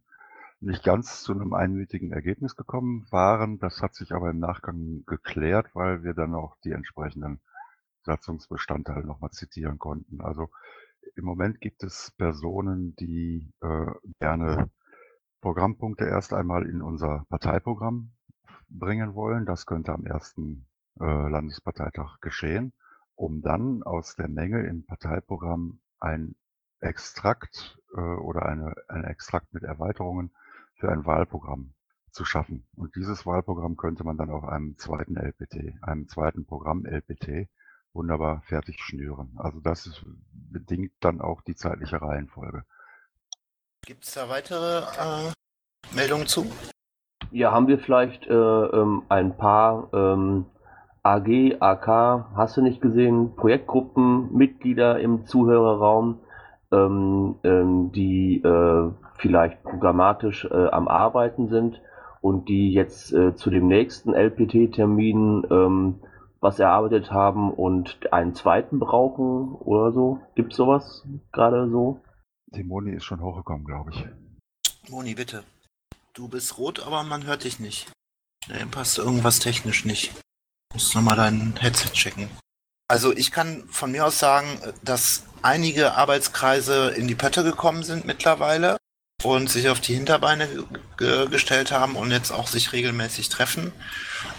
[0.60, 3.60] nicht ganz zu einem einmütigen Ergebnis gekommen waren.
[3.60, 7.39] Das hat sich aber im Nachgang geklärt, weil wir dann auch die entsprechenden
[8.03, 10.21] Satzungsbestandteile nochmal zitieren konnten.
[10.21, 10.49] Also
[11.15, 13.86] im Moment gibt es Personen, die äh,
[14.19, 14.69] gerne
[15.41, 18.12] Programmpunkte erst einmal in unser Parteiprogramm
[18.69, 19.45] bringen wollen.
[19.45, 20.67] Das könnte am ersten
[20.99, 22.73] äh, Landesparteitag geschehen,
[23.21, 26.36] um dann aus der Menge im Parteiprogramm ein
[26.79, 30.31] Extrakt äh, oder eine, ein Extrakt mit Erweiterungen
[30.73, 31.75] für ein Wahlprogramm
[32.10, 32.67] zu schaffen.
[32.75, 37.47] Und dieses Wahlprogramm könnte man dann auf einem zweiten LPT, einem zweiten Programm LPT
[37.93, 39.36] wunderbar fertig schnüren.
[39.38, 40.03] Also das ist,
[40.34, 42.65] bedingt dann auch die zeitliche Reihenfolge.
[43.86, 45.31] Gibt es da weitere äh,
[45.95, 46.51] Meldungen zu?
[47.29, 50.47] Ja, haben wir vielleicht äh, ähm, ein paar ähm,
[51.04, 51.88] AG, AK,
[52.36, 56.20] hast du nicht gesehen, Projektgruppen, Mitglieder im Zuhörerraum,
[56.72, 61.82] ähm, ähm, die äh, vielleicht programmatisch äh, am Arbeiten sind
[62.22, 66.02] und die jetzt äh, zu dem nächsten LPT-Termin ähm,
[66.40, 70.20] was erarbeitet haben und einen zweiten brauchen oder so?
[70.36, 72.00] Gibt's sowas gerade so?
[72.48, 74.08] Die Moni ist schon hochgekommen, glaube ich.
[74.90, 75.44] Moni, bitte.
[76.14, 77.92] Du bist rot, aber man hört dich nicht.
[78.50, 80.12] Nee, passt irgendwas technisch nicht.
[80.73, 82.29] Musst nochmal dein Headset checken.
[82.88, 88.05] Also ich kann von mir aus sagen, dass einige Arbeitskreise in die Pötte gekommen sind
[88.05, 88.77] mittlerweile
[89.23, 90.47] und sich auf die Hinterbeine
[90.97, 93.71] ge gestellt haben und jetzt auch sich regelmäßig treffen.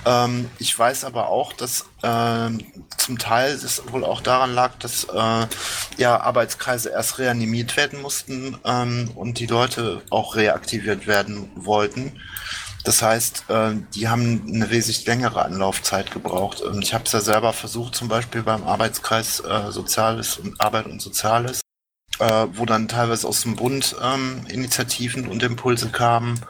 [0.05, 2.61] Ähm, ich weiß aber auch, dass ähm,
[2.97, 5.47] zum Teil es wohl auch daran lag, dass äh,
[5.97, 12.21] ja Arbeitskreise erst reanimiert werden mussten ähm, und die Leute auch reaktiviert werden wollten.
[12.85, 16.61] Das heißt, äh, die haben eine wesentlich längere Anlaufzeit gebraucht.
[16.61, 20.87] Und ich habe es ja selber versucht, zum Beispiel beim Arbeitskreis äh, Soziales und Arbeit
[20.87, 21.61] und Soziales,
[22.19, 26.45] äh, wo dann teilweise aus dem Bund ähm, Initiativen und Impulse kamen.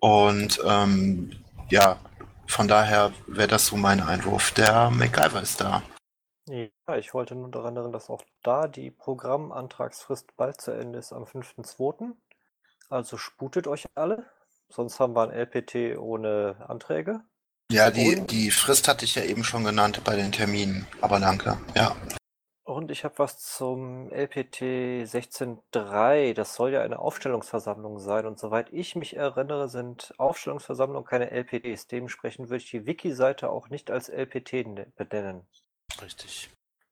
[0.00, 1.30] Und ähm,
[1.70, 1.98] ja,
[2.46, 4.50] von daher wäre das so mein Einwurf.
[4.52, 5.82] Der MacGyver ist da.
[6.48, 11.12] Ja, ich wollte nur daran erinnern, dass auch da die Programmantragsfrist bald zu Ende ist
[11.12, 12.12] am 5.2.
[12.88, 14.24] Also sputet euch alle,
[14.68, 17.20] sonst haben wir ein LPT ohne Anträge.
[17.70, 20.86] Ja, die, die Frist hatte ich ja eben schon genannt bei den Terminen.
[21.02, 21.58] Aber danke.
[21.74, 21.94] Ja.
[22.64, 26.34] Und ich habe was zum LPT 16.3.
[26.34, 28.26] Das soll ja eine Aufstellungsversammlung sein.
[28.26, 31.86] Und soweit ich mich erinnere, sind Aufstellungsversammlungen keine LPTs.
[31.86, 35.46] Dementsprechend würde ich die Wiki-Seite auch nicht als LPT ne- benennen.
[36.02, 36.50] Richtig.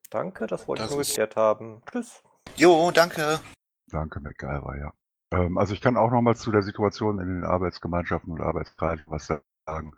[0.09, 1.81] Danke, das wollte Das ich nur geklärt haben.
[1.91, 2.23] Tschüss.
[2.55, 3.39] Jo, danke.
[3.91, 4.93] Danke, MacGyver, ja.
[5.31, 9.27] Ähm, also ich kann auch nochmal zu der Situation in den Arbeitsgemeinschaften und Arbeitskreisen was
[9.27, 9.93] sagen.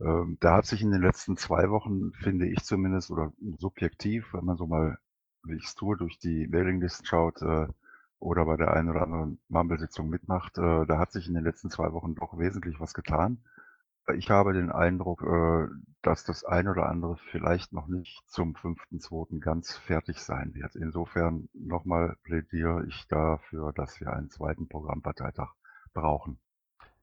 [0.00, 4.44] Ähm, da hat sich in den letzten zwei Wochen, finde ich zumindest, oder subjektiv, wenn
[4.44, 4.98] man so mal,
[5.44, 7.68] wie ich es tue, durch die Mailinglisten schaut äh,
[8.18, 11.70] oder bei der einen oder anderen Mumble-Sitzung mitmacht, äh, da hat sich in den letzten
[11.70, 13.38] zwei Wochen doch wesentlich was getan.
[14.14, 15.66] Ich habe den Eindruck, äh,
[16.02, 19.40] dass das ein oder andere vielleicht noch nicht zum 5.2.
[19.40, 20.76] ganz fertig sein wird.
[20.76, 25.52] Insofern nochmal plädiere ich dafür, dass wir einen zweiten Programmparteitag
[25.92, 26.38] brauchen.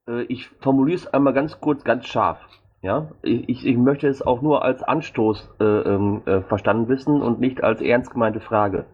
[0.08, 2.40] Äh, ich formuliere es einmal ganz kurz, ganz scharf.
[2.82, 7.40] Ja, ich, ich möchte es auch nur als Anstoß äh, ähm, äh, verstanden wissen und
[7.40, 8.86] nicht als ernst gemeinte Frage.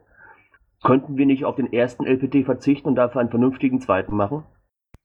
[0.84, 4.44] Könnten wir nicht auf den ersten LPT verzichten und dafür einen vernünftigen zweiten machen?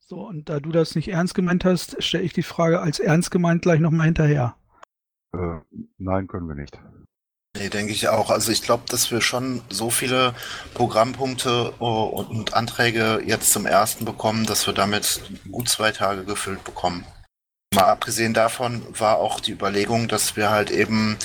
[0.07, 3.31] So, und da du das nicht ernst gemeint hast, stelle ich die Frage als ernst
[3.31, 4.55] gemeint gleich nochmal hinterher.
[5.33, 5.61] Äh,
[5.97, 6.79] nein, können wir nicht.
[7.57, 8.29] Nee, denke ich auch.
[8.29, 10.35] Also ich glaube, dass wir schon so viele
[10.75, 16.63] Programmpunkte äh, und Anträge jetzt zum ersten bekommen, dass wir damit gut zwei Tage gefüllt
[16.63, 17.03] bekommen.
[17.73, 21.17] Mal abgesehen davon war auch die Überlegung, dass wir halt eben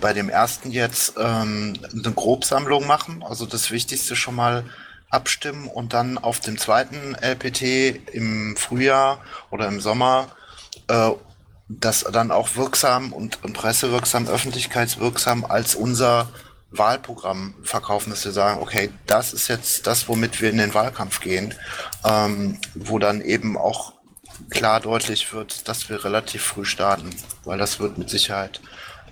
[0.00, 4.64] bei dem ersten jetzt ähm, eine Grobsammlung machen, also das Wichtigste schon mal
[5.10, 10.28] abstimmen und dann auf dem zweiten LPT im Frühjahr oder im Sommer
[10.88, 11.10] äh,
[11.68, 16.28] das dann auch wirksam und, und pressewirksam, öffentlichkeitswirksam als unser
[16.70, 21.20] Wahlprogramm verkaufen, dass wir sagen, okay, das ist jetzt das, womit wir in den Wahlkampf
[21.20, 21.54] gehen,
[22.04, 23.94] ähm, wo dann eben auch
[24.50, 27.10] klar deutlich wird, dass wir relativ früh starten,
[27.44, 28.60] weil das wird mit Sicherheit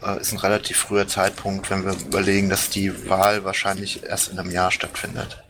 [0.02, 4.38] äh, ist ein relativ früher Zeitpunkt, wenn wir überlegen, dass die Wahl wahrscheinlich erst in
[4.38, 5.42] einem Jahr stattfindet.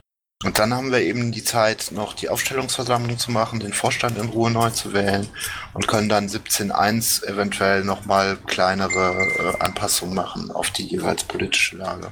[0.44, 4.28] Und dann haben wir eben die Zeit, noch die Aufstellungsversammlung zu machen, den Vorstand in
[4.28, 5.26] Ruhe neu zu wählen
[5.72, 12.08] und können dann 17.1 eventuell nochmal kleinere äh, Anpassungen machen auf die jeweils politische Lage.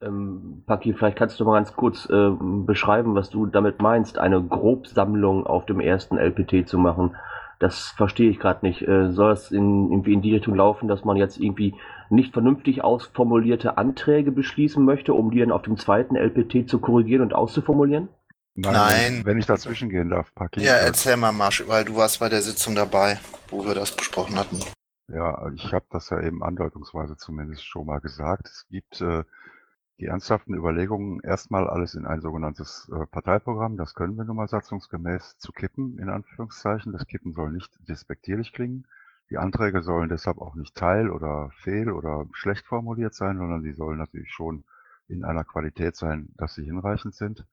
[0.00, 4.40] Ähm, Paki, vielleicht kannst du mal ganz kurz äh, beschreiben, was du damit meinst, eine
[4.40, 7.16] Grobsammlung auf dem ersten LPT zu machen.
[7.58, 8.82] Das verstehe ich gerade nicht.
[8.82, 11.74] Äh, soll es in, irgendwie in die Richtung laufen, dass man jetzt irgendwie
[12.10, 17.22] nicht vernünftig ausformulierte Anträge beschließen möchte, um die dann auf dem zweiten LPT zu korrigieren
[17.22, 18.08] und auszuformulieren?
[18.54, 19.22] Nein, Nein.
[19.24, 20.62] Wenn, ich dazwischen gehen darf, Paki.
[20.62, 23.94] Ja, äh, erzähl mal, Marsch, weil du warst bei der Sitzung dabei, wo wir das
[23.94, 24.58] besprochen hatten.
[25.08, 28.48] Ja, ich habe das ja eben andeutungsweise zumindest schon mal gesagt.
[28.48, 29.24] Es gibt äh,
[29.98, 34.48] die ernsthaften Überlegungen, erstmal alles in ein sogenanntes äh, Parteiprogramm, das können wir nun mal
[34.48, 36.92] satzungsgemäß, zu kippen, in Anführungszeichen.
[36.92, 38.86] Das Kippen soll nicht despektierlich klingen.
[39.30, 43.72] Die Anträge sollen deshalb auch nicht teil- oder fehl- oder schlecht formuliert sein, sondern sie
[43.72, 44.64] sollen natürlich schon
[45.08, 47.46] in einer Qualität sein, dass sie hinreichend sind.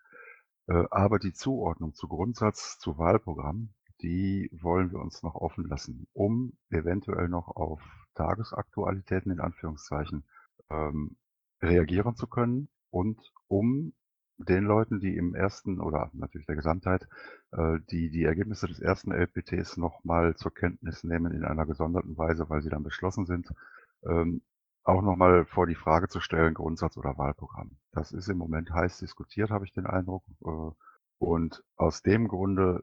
[0.68, 6.08] Äh, aber die Zuordnung zu Grundsatz, zu Wahlprogramm, die wollen wir uns noch offen lassen,
[6.14, 7.82] um eventuell noch auf
[8.16, 10.26] Tagesaktualitäten in Anführungszeichen
[10.70, 11.18] ähm,
[11.62, 13.94] reagieren zu können und um
[14.44, 17.08] den Leuten, die im ersten oder natürlich der Gesamtheit,
[17.52, 22.50] äh, die die Ergebnisse des ersten LPTs nochmal zur Kenntnis nehmen in einer gesonderten Weise,
[22.50, 23.50] weil sie dann beschlossen sind,
[24.06, 24.42] ähm,
[24.84, 27.78] auch nochmal vor die Frage zu stellen, Grundsatz oder Wahlprogramm.
[27.92, 30.24] Das ist im Moment heiß diskutiert, habe ich den Eindruck.
[30.46, 30.72] Äh,
[31.20, 32.82] und aus dem Grunde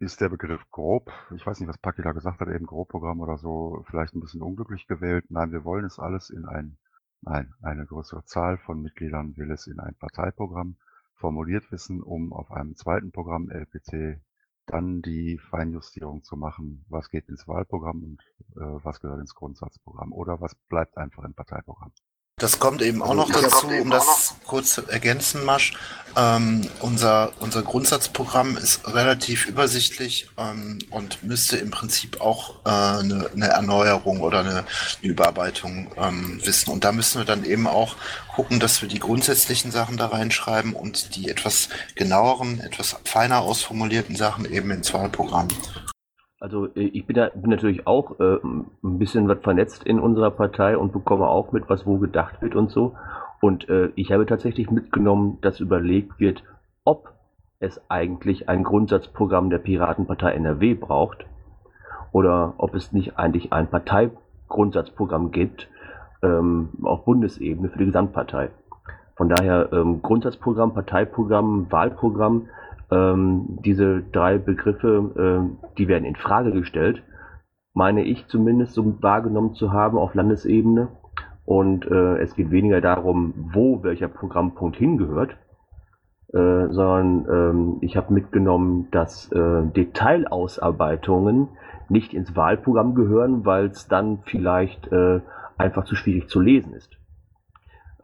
[0.00, 3.20] äh, ist der Begriff grob, ich weiß nicht, was Paki da gesagt hat, eben Grobprogramm
[3.20, 5.24] oder so, vielleicht ein bisschen unglücklich gewählt.
[5.28, 6.78] Nein, wir wollen es alles in ein
[7.22, 10.76] Nein, eine größere Zahl von Mitgliedern will es in ein Parteiprogramm
[11.14, 14.20] formuliert wissen, um auf einem zweiten Programm LPT
[14.66, 18.22] dann die Feinjustierung zu machen, was geht ins Wahlprogramm und
[18.56, 21.92] äh, was gehört ins Grundsatzprogramm oder was bleibt einfach im Parteiprogramm.
[22.38, 25.72] Das kommt eben auch noch Das dazu, um das kurz zu ergänzen, Masch.
[26.16, 33.30] Ähm, unser, unser Grundsatzprogramm ist relativ übersichtlich ähm, und müsste im Prinzip auch äh, eine,
[33.34, 34.64] eine Erneuerung oder eine, eine
[35.02, 36.70] Überarbeitung ähm, wissen.
[36.70, 37.96] Und da müssen wir dann eben auch
[38.34, 44.16] gucken, dass wir die grundsätzlichen Sachen da reinschreiben und die etwas genaueren, etwas feiner ausformulierten
[44.16, 45.48] Sachen eben ins Wahlprogramm.
[46.40, 50.30] Also äh, ich bin, da, bin natürlich auch äh, ein bisschen was vernetzt in unserer
[50.30, 52.94] Partei und bekomme auch mit, was wo gedacht wird und so.
[53.40, 56.42] Und äh, ich habe tatsächlich mitgenommen, dass überlegt wird,
[56.84, 57.12] ob
[57.60, 61.26] es eigentlich ein Grundsatzprogramm der Piratenpartei NRW braucht
[62.12, 65.68] oder ob es nicht eigentlich ein Parteigrundsatzprogramm gibt
[66.22, 68.50] ähm, auf Bundesebene für die Gesamtpartei.
[69.16, 72.48] Von daher ähm, Grundsatzprogramm, Parteiprogramm, Wahlprogramm
[72.90, 77.02] ähm, diese drei Begriffe, äh, die werden in Frage gestellt,
[77.74, 80.88] meine ich zumindest so wahrgenommen zu haben auf Landesebene.
[81.44, 85.30] Und äh, es geht weniger darum, wo welcher Programmpunkt hingehört,
[86.34, 91.48] äh, sondern ähm, ich habe mitgenommen, dass äh, Detailausarbeitungen
[91.88, 95.20] nicht ins Wahlprogramm gehören, weil es dann vielleicht äh,
[95.56, 96.98] einfach zu schwierig zu lesen ist.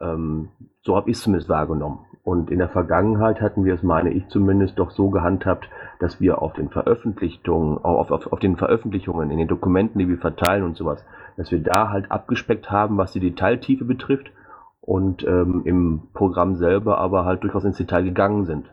[0.01, 0.49] Ähm,
[0.81, 1.99] so habe ich es zumindest wahrgenommen.
[2.25, 6.41] Und in der Vergangenheit hatten wir es, meine ich zumindest, doch so gehandhabt, dass wir
[6.41, 10.75] auf den Veröffentlichungen, auf, auf, auf den Veröffentlichungen, in den Dokumenten, die wir verteilen und
[10.75, 11.05] sowas,
[11.37, 14.31] dass wir da halt abgespeckt haben, was die Detailtiefe betrifft
[14.81, 18.71] und ähm, im Programm selber aber halt durchaus ins Detail gegangen sind.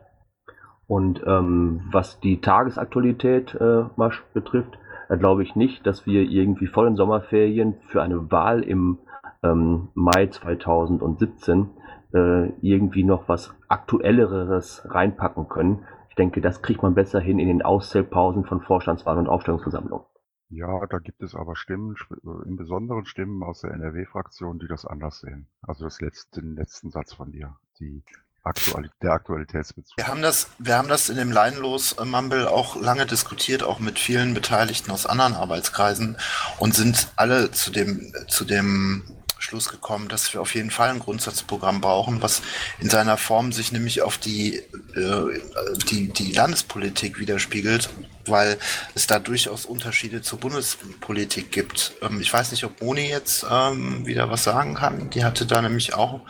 [0.86, 3.84] Und ähm, was die Tagesaktualität äh,
[4.32, 4.78] betrifft,
[5.10, 8.98] Da glaube ich nicht, dass wir irgendwie vor den Sommerferien für eine Wahl im
[9.42, 11.68] ähm, Mai 2017
[12.14, 15.84] äh, irgendwie noch was Aktuelleres reinpacken können.
[16.08, 20.06] Ich denke, das kriegt man besser hin in den Auszählpausen von Vorstandswahlen und Aufstellungsversammlungen.
[20.50, 24.84] Ja, da gibt es aber Stimmen, äh, im Besonderen Stimmen aus der NRW-Fraktion, die das
[24.84, 25.46] anders sehen.
[25.62, 28.02] Also das letzte, den letzten Satz von dir, die
[28.44, 29.96] Aktuali der Aktualitätsbezug.
[29.96, 33.78] Wir haben das, wir haben das in dem Leinlos äh, Mumble auch lange diskutiert, auch
[33.78, 36.16] mit vielen Beteiligten aus anderen Arbeitskreisen
[36.58, 39.04] und sind alle zu dem, zu dem
[39.42, 42.42] Schluss gekommen, dass wir auf jeden Fall ein Grundsatzprogramm brauchen, was
[42.80, 44.56] in seiner Form sich nämlich auf die,
[44.94, 45.40] äh,
[45.90, 47.90] die, die Landespolitik widerspiegelt,
[48.26, 48.58] weil
[48.94, 51.92] es da durchaus Unterschiede zur Bundespolitik gibt.
[52.02, 55.10] Ähm, ich weiß nicht, ob Moni jetzt ähm, wieder was sagen kann.
[55.10, 56.20] Die hatte da nämlich auch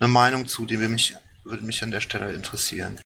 [0.00, 2.98] eine Meinung zu, die mich, würde mich an der Stelle interessieren.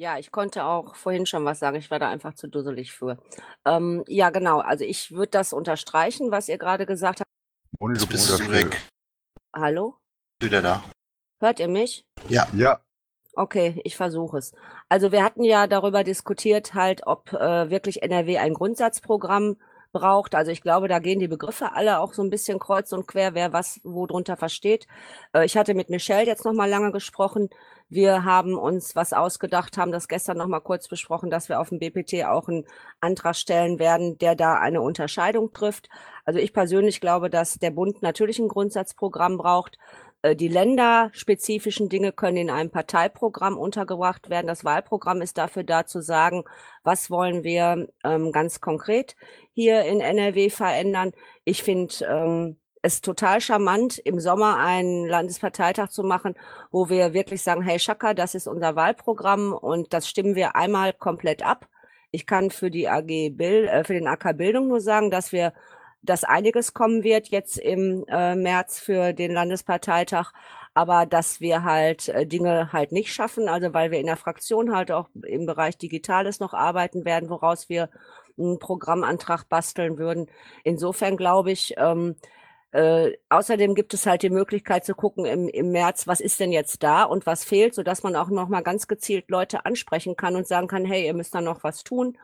[0.00, 1.76] Ja, ich konnte auch vorhin schon was sagen.
[1.76, 3.18] Ich war da einfach zu dusselig für.
[3.66, 4.60] Ähm, ja, genau.
[4.60, 7.28] Also ich würde das unterstreichen, was ihr gerade gesagt habt.
[7.78, 8.80] Ohne Jetzt bist du weg.
[9.52, 9.96] Hallo?
[10.40, 10.84] Wieder da.
[11.40, 12.04] Hört ihr mich?
[12.28, 12.46] Ja.
[12.54, 12.80] Ja,
[13.34, 14.52] Okay, ich versuche es.
[14.88, 19.56] Also wir hatten ja darüber diskutiert, halt, ob äh, wirklich NRW ein Grundsatzprogramm
[19.92, 20.34] braucht.
[20.34, 23.34] Also ich glaube, da gehen die Begriffe alle auch so ein bisschen kreuz und quer,
[23.34, 24.86] wer was wo drunter versteht.
[25.32, 27.48] Äh, ich hatte mit Michelle jetzt noch mal lange gesprochen.
[27.92, 31.70] Wir haben uns was ausgedacht, haben das gestern noch mal kurz besprochen, dass wir auf
[31.70, 32.64] dem BPT auch einen
[33.00, 35.88] Antrag stellen werden, der da eine Unterscheidung trifft.
[36.24, 39.76] Also ich persönlich glaube, dass der Bund natürlich ein Grundsatzprogramm braucht.
[40.22, 44.46] Äh, Die länderspezifischen Dinge können in einem Parteiprogramm untergebracht werden.
[44.46, 46.44] Das Wahlprogramm ist dafür da zu sagen,
[46.84, 49.16] was wollen wir ähm, ganz konkret
[49.52, 51.10] hier in NRW verändern.
[51.44, 56.34] Ich finde ähm, es total charmant, im Sommer einen Landesparteitag zu machen,
[56.70, 60.92] wo wir wirklich sagen, hey Schaka, das ist unser Wahlprogramm und das stimmen wir einmal
[60.92, 61.68] komplett ab.
[62.10, 65.52] Ich kann für die AG Bild, äh, für den AK Bildung nur sagen, dass wir
[66.02, 70.32] dass einiges kommen wird jetzt im äh, März für den Landesparteitag,
[70.72, 74.74] aber dass wir halt äh, Dinge halt nicht schaffen, also weil wir in der Fraktion
[74.74, 77.90] halt auch im Bereich Digitales noch arbeiten werden, woraus wir
[78.38, 80.28] einen Programmantrag basteln würden.
[80.64, 82.16] Insofern glaube ich, ähm,
[82.72, 86.52] äh, außerdem gibt es halt die Möglichkeit zu gucken im, im März, was ist denn
[86.52, 90.16] jetzt da und was fehlt, so dass man auch noch mal ganz gezielt Leute ansprechen
[90.16, 92.16] kann und sagen kann, hey, ihr müsst da noch was tun.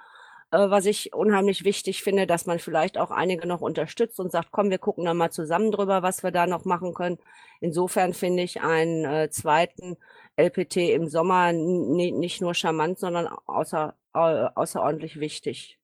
[0.53, 4.53] Äh, was ich unheimlich wichtig finde, dass man vielleicht auch einige noch unterstützt und sagt,
[4.53, 7.19] komm, wir gucken da mal zusammen drüber, was wir da noch machen können.
[7.61, 9.97] Insofern finde ich einen äh, zweiten
[10.37, 15.79] LPT im Sommer nicht nur charmant, sondern außer, außerordentlich wichtig.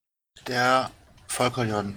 [0.46, 0.90] Der
[1.26, 1.96] Volker Jon.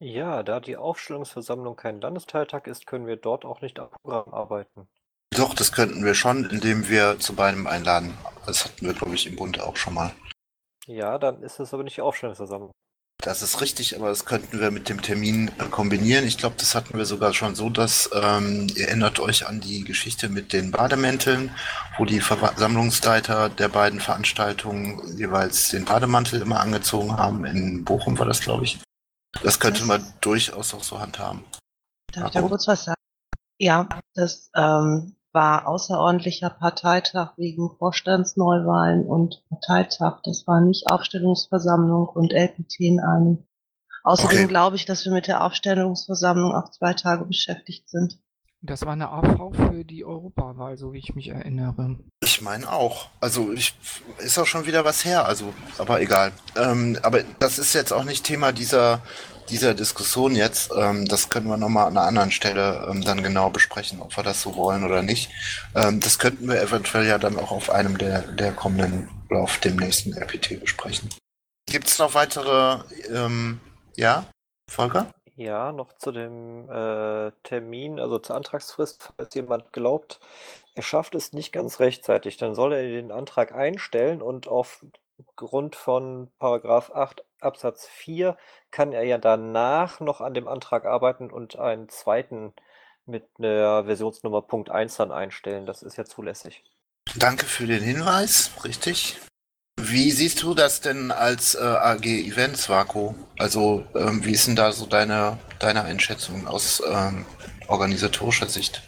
[0.00, 4.88] Ja, da die Aufstellungsversammlung kein Landesteiltag ist, können wir dort auch nicht am Programm arbeiten.
[5.30, 8.16] Doch, das könnten wir schon, indem wir zu beidem einladen.
[8.46, 10.12] Das hatten wir, glaube ich, im Bund auch schon mal.
[10.86, 12.70] Ja, dann ist es aber nicht die Aufstellungsversammlung.
[13.20, 16.24] Das ist richtig, aber das könnten wir mit dem Termin äh, kombinieren.
[16.24, 19.82] Ich glaube, das hatten wir sogar schon so, dass ähm, ihr erinnert euch an die
[19.82, 21.50] Geschichte mit den Bademänteln,
[21.98, 27.44] wo die Versammlungsleiter der beiden Veranstaltungen jeweils den Bademantel immer angezogen haben.
[27.44, 28.78] In Bochum war das, glaube ich.
[29.42, 31.44] Das könnte man durchaus auch so handhaben.
[32.12, 32.94] Darf ich da kurz was sagen?
[33.58, 40.20] Ja, das ähm, war außerordentlicher Parteitag wegen Vorstandsneuwahlen und Parteitag.
[40.24, 43.46] Das war nicht Aufstellungsversammlung und LPT in einem.
[44.04, 44.46] Außerdem Okay.
[44.46, 48.18] glaube ich, dass wir mit der Aufstellungsversammlung auch zwei Tage beschäftigt sind.
[48.60, 51.96] Das war eine AV für die Europawahl, so wie ich mich erinnere.
[52.24, 53.08] Ich meine auch.
[53.20, 53.76] Also ich
[54.18, 56.32] ist auch schon wieder was her, also, aber egal.
[56.56, 59.00] Ähm, aber das ist jetzt auch nicht Thema dieser,
[59.48, 60.72] dieser Diskussion jetzt.
[60.76, 64.24] Ähm, das können wir nochmal an einer anderen Stelle ähm, dann genau besprechen, ob wir
[64.24, 65.30] das so wollen oder nicht.
[65.76, 69.58] Ähm, das könnten wir eventuell ja dann auch auf einem der, der kommenden oder auf
[69.58, 71.10] dem nächsten RPT besprechen.
[71.70, 72.82] Gibt es noch weitere,
[73.14, 73.60] ähm,
[73.94, 74.24] ja,
[74.68, 75.12] Volker?
[75.38, 80.18] Ja, noch zu dem äh, Termin, also zur Antragsfrist, falls jemand glaubt,
[80.74, 86.28] er schafft es nicht ganz rechtzeitig, dann soll er den Antrag einstellen und aufgrund von
[86.40, 88.36] Paragraph 8 Absatz 4
[88.72, 92.52] kann er ja danach noch an dem Antrag arbeiten und einen zweiten
[93.06, 95.66] mit der Versionsnummer Punkt 1 dann einstellen.
[95.66, 96.64] Das ist ja zulässig.
[97.14, 99.20] Danke für den Hinweis, richtig.
[99.90, 103.14] Wie siehst du das denn als äh, AG Events, Vaku?
[103.38, 107.24] Also, ähm, wie ist denn da so deine, deine Einschätzung aus ähm,
[107.68, 108.86] organisatorischer Sicht?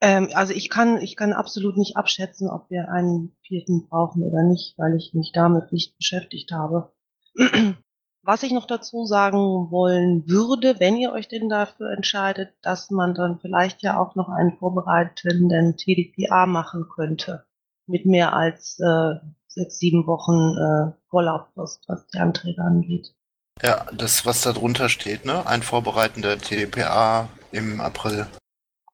[0.00, 4.42] Ähm, also ich kann, ich kann absolut nicht abschätzen, ob wir einen vierten brauchen oder
[4.42, 6.92] nicht, weil ich mich damit nicht beschäftigt habe.
[8.22, 13.14] Was ich noch dazu sagen wollen würde, wenn ihr euch denn dafür entscheidet, dass man
[13.14, 17.46] dann vielleicht ja auch noch einen vorbereitenden TDPA machen könnte.
[17.86, 19.14] Mit mehr als äh,
[19.58, 23.14] sechs, sieben Wochen äh, Vorlauf, was, was die Anträge angeht.
[23.62, 25.46] Ja, das, was da drunter steht, ne?
[25.46, 28.26] Ein vorbereitender TDPA im April.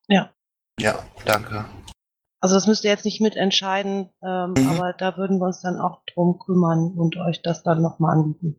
[0.08, 0.30] Ja.
[0.80, 1.66] Ja, danke.
[2.40, 4.68] Also das müsst ihr jetzt nicht mitentscheiden, ähm, Mhm.
[4.70, 8.56] aber da würden wir uns dann auch drum kümmern und euch das dann nochmal anbieten.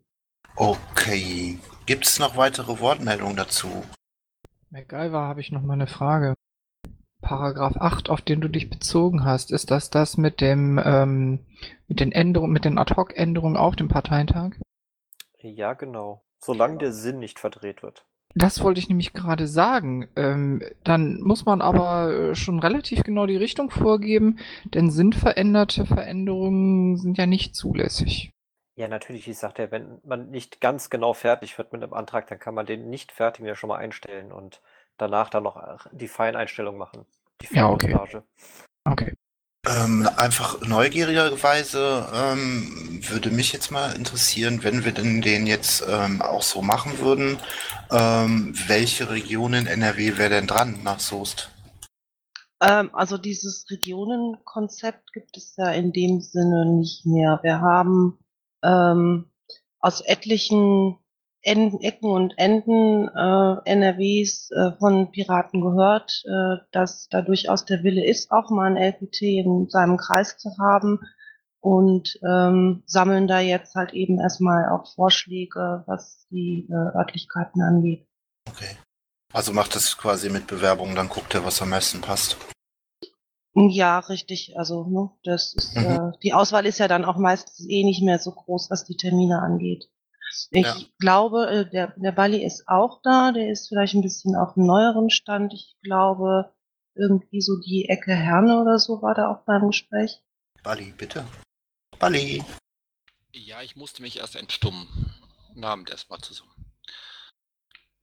[0.55, 1.59] Okay.
[1.85, 3.83] Gibt es noch weitere Wortmeldungen dazu?
[4.71, 6.33] MacGyver habe ich noch mal eine Frage.
[7.25, 11.39] Paragraph 8, auf den du dich bezogen hast, ist das das mit dem ähm,
[11.87, 14.51] mit den Änderungen, mit den Ad-hoc-Änderungen auf dem Parteitag?
[15.41, 16.23] Ja, genau.
[16.37, 18.05] Solange der Sinn nicht verdreht wird.
[18.35, 20.07] Das wollte ich nämlich gerade sagen.
[20.15, 26.97] Ähm, dann muss man aber äh, schon relativ genau die Richtung vorgeben, denn sinnveränderte Veränderungen
[26.97, 28.31] sind ja nicht zulässig.
[28.75, 32.27] Ja, natürlich, ich sagte ja, wenn man nicht ganz genau fertig wird mit einem Antrag,
[32.27, 34.61] dann kann man den nicht fertigen ja schon mal einstellen und
[34.97, 37.05] danach dann noch äh, die Feineinstellung machen.
[37.41, 37.95] Die Ja, okay.
[38.85, 39.13] Okay.
[39.67, 46.21] Ähm, einfach neugierigerweise ähm, würde mich jetzt mal interessieren, wenn wir denn den jetzt ähm,
[46.21, 47.39] auch so machen würden,
[47.91, 51.49] ähm, welche Region in NRW wäre denn dran nach Soest?
[52.61, 57.39] Ähm, also dieses Regionenkonzept gibt es ja in dem Sinne nicht mehr.
[57.41, 58.19] Wir haben
[58.63, 59.31] ähm,
[59.79, 60.97] aus etlichen
[61.45, 67.83] Enden, Ecken und Enden äh, NRWs äh, von Piraten gehört, äh, dass da durchaus der
[67.83, 70.99] Wille ist, auch mal ein LPT in seinem Kreis zu haben
[71.59, 78.07] und ähm, sammeln da jetzt halt eben erstmal auch Vorschläge, was die äh, Örtlichkeiten angeht.
[78.49, 78.77] Okay.
[79.31, 82.37] Also macht das quasi mit Bewerbungen, dann guckt er, was am besten passt.
[83.53, 84.57] Ja, richtig.
[84.57, 85.85] Also, ne, das ist, Mhm.
[85.85, 88.97] äh, die Auswahl ist ja dann auch meistens eh nicht mehr so groß, was die
[88.97, 89.89] Termine angeht.
[90.51, 90.75] Ich Ja.
[90.99, 93.31] glaube, äh, der, der Bali ist auch da.
[93.31, 95.53] Der ist vielleicht ein bisschen auf einem neueren Stand.
[95.53, 96.53] Ich glaube,
[96.95, 100.21] irgendwie so die Ecke Herne oder so war da auch beim Gespräch.
[100.63, 101.25] Bali, bitte.
[101.99, 102.43] Bali.
[103.33, 104.87] Ja, ich musste mich erst entstummen.
[105.61, 106.51] Abend erstmal zusammen.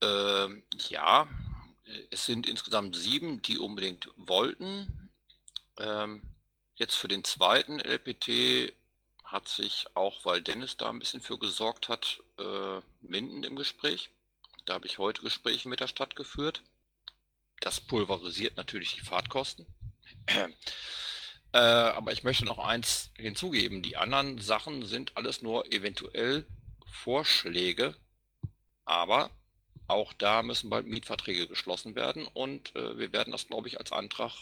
[0.02, 1.28] Ähm, ja,
[1.84, 5.10] äh, es sind insgesamt sieben, die unbedingt wollten.
[5.78, 6.22] Ähm,
[6.76, 8.72] jetzt für den zweiten LPT
[9.32, 14.10] hat sich auch, weil Dennis da ein bisschen für gesorgt hat, äh, Minden im Gespräch.
[14.66, 16.62] Da habe ich heute Gespräche mit der Stadt geführt.
[17.60, 19.66] Das pulverisiert natürlich die Fahrtkosten.
[21.54, 23.82] Äh, aber ich möchte noch eins hinzugeben.
[23.82, 26.46] Die anderen Sachen sind alles nur eventuell
[26.86, 27.94] Vorschläge,
[28.86, 29.28] aber
[29.86, 33.92] auch da müssen bald Mietverträge geschlossen werden und äh, wir werden das, glaube ich, als
[33.92, 34.32] Antrag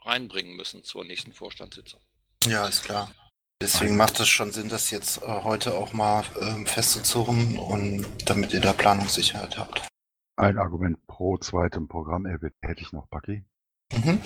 [0.00, 2.02] reinbringen müssen zur nächsten Vorstandssitzung.
[2.44, 3.10] Ja, ist klar.
[3.62, 8.54] Deswegen macht es schon Sinn, das jetzt äh, heute auch mal ähm, festzuzurren und damit
[8.54, 9.86] ihr da Planungssicherheit habt.
[10.36, 13.44] Ein Argument pro zweitem Programm hätte ich noch, Bucky.
[13.92, 14.20] Mhm.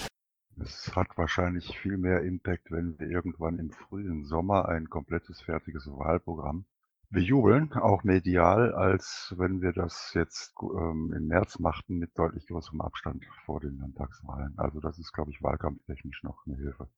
[0.63, 5.89] Es hat wahrscheinlich viel mehr Impact, wenn wir irgendwann im frühen Sommer ein komplettes fertiges
[5.89, 6.67] Wahlprogramm
[7.11, 12.81] bejubeln, auch medial, als wenn wir das jetzt ähm, im März machten mit deutlich größerem
[12.81, 14.55] Abstand vor den Landtagswahlen.
[14.57, 16.89] Also das ist, glaube ich, wahlkampftechnisch noch eine Hilfe.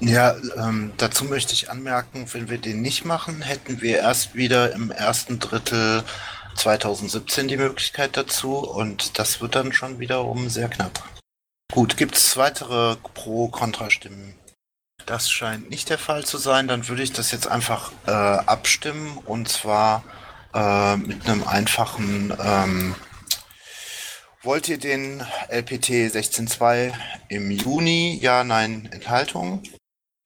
[0.00, 4.72] Ja, ähm, dazu möchte ich anmerken, wenn wir den nicht machen, hätten wir erst wieder
[4.72, 6.02] im ersten Drittel
[6.56, 11.02] 2017 die Möglichkeit dazu und das wird dann schon wiederum sehr knapp.
[11.72, 14.34] Gut, gibt es weitere Pro-Kontra-Stimmen?
[15.06, 16.68] Das scheint nicht der Fall zu sein.
[16.68, 20.04] Dann würde ich das jetzt einfach äh, abstimmen und zwar
[20.54, 22.32] äh, mit einem einfachen.
[22.38, 22.94] Ähm,
[24.42, 26.92] wollt ihr den LPT 16.2
[27.28, 28.18] im Juni?
[28.20, 29.62] Ja, nein, Enthaltung.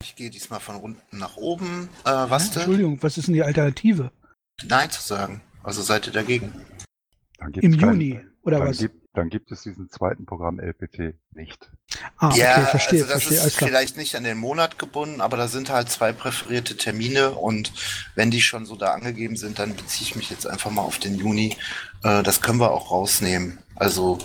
[0.06, 1.88] Ich gehe diesmal von unten nach oben.
[2.04, 2.62] Äh, was denn?
[2.62, 4.12] Entschuldigung, was ist denn die Alternative?
[4.64, 5.40] Nein zu sagen.
[5.64, 6.52] Also seid ihr dagegen?
[7.38, 8.78] Dann Im Juni, oder dann was?
[8.78, 11.72] Gibt, dann gibt es diesen zweiten Programm LPT nicht.
[12.18, 13.68] Ah, okay, ja, verstehe, also das verstehe, ist alles klar.
[13.68, 17.72] vielleicht nicht an den Monat gebunden, aber da sind halt zwei präferierte Termine und
[18.14, 21.00] wenn die schon so da angegeben sind, dann beziehe ich mich jetzt einfach mal auf
[21.00, 21.56] den Juni.
[22.04, 23.58] Äh, das können wir auch rausnehmen.
[23.74, 24.18] Also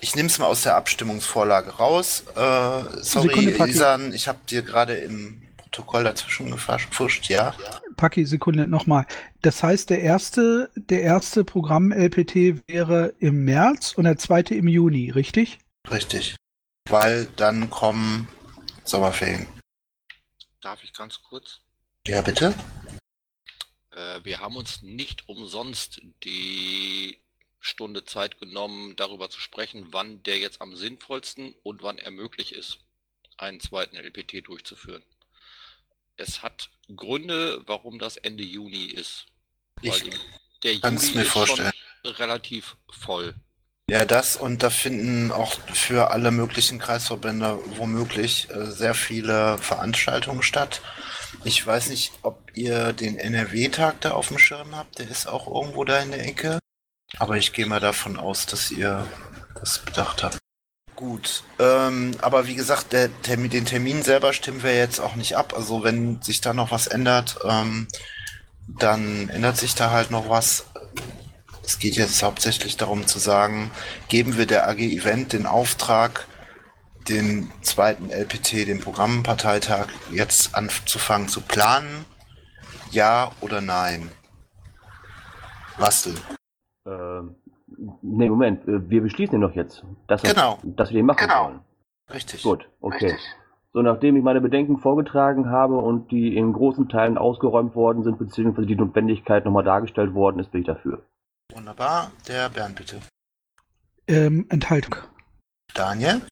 [0.00, 2.24] ich nehme es mal aus der Abstimmungsvorlage raus.
[2.34, 3.56] Äh, sorry.
[3.68, 7.54] Isan, ich habe dir gerade im Protokoll dazwischen gefuscht, ja.
[7.96, 9.06] Paki, Sekunde, nochmal.
[9.42, 14.68] Das heißt, der erste, der erste Programm LPT wäre im März und der zweite im
[14.68, 15.58] Juni, richtig?
[15.90, 16.36] Richtig.
[16.88, 18.28] Weil dann kommen
[18.84, 19.46] Sommerferien.
[20.60, 21.60] Darf ich ganz kurz?
[22.06, 22.54] Ja, bitte?
[23.90, 27.18] Äh, wir haben uns nicht umsonst die
[27.64, 32.54] Stunde Zeit genommen, darüber zu sprechen, wann der jetzt am sinnvollsten und wann er möglich
[32.54, 32.78] ist,
[33.38, 35.02] einen zweiten LPT durchzuführen.
[36.16, 39.24] Es hat Gründe, warum das Ende Juni ist.
[39.82, 40.10] Weil Ich
[40.62, 41.72] der kann's Juli mir vorstellen.
[42.04, 43.34] relativ voll.
[43.88, 50.42] Ja, das und da finden auch für alle möglichen Kreisverbände womöglich äh, sehr viele Veranstaltungen
[50.42, 50.82] statt.
[51.44, 54.98] Ich weiß nicht, ob ihr den NRW-Tag da auf dem Schirm habt.
[54.98, 56.58] Der ist auch irgendwo da in der Ecke.
[57.18, 59.06] Aber ich gehe mal davon aus, dass ihr
[59.58, 60.38] das bedacht habt.
[60.96, 65.36] Gut, ähm, aber wie gesagt, der Termin, den Termin selber stimmen wir jetzt auch nicht
[65.36, 65.52] ab.
[65.56, 67.88] Also wenn sich da noch was ändert, ähm,
[68.68, 70.66] dann ändert sich da halt noch was.
[71.64, 73.70] Es geht jetzt hauptsächlich darum zu sagen,
[74.08, 76.26] geben wir der AG Event den Auftrag,
[77.08, 82.04] den zweiten LPT, den Programmparteitag, jetzt anzufangen zu planen?
[82.90, 84.10] Ja oder nein?
[85.76, 86.08] Was
[86.86, 87.36] Ähm,
[88.02, 90.58] nee, Moment, äh, wir beschließen den doch jetzt, dass, wir- Genau.
[90.62, 91.46] dass wir den machen Genau.
[91.46, 91.60] wollen.
[92.12, 92.42] Richtig.
[92.42, 93.06] Gut, okay.
[93.06, 93.20] Richtig.
[93.72, 98.18] So, nachdem ich meine Bedenken vorgetragen habe und die in großen Teilen ausgeräumt worden sind,
[98.18, 101.02] beziehungsweise die Notwendigkeit nochmal dargestellt worden ist, bin ich dafür.
[101.52, 102.12] Wunderbar.
[102.28, 103.00] Der Bernd bitte.
[104.06, 104.96] Ähm, Enthaltung.
[105.74, 106.22] Daniel?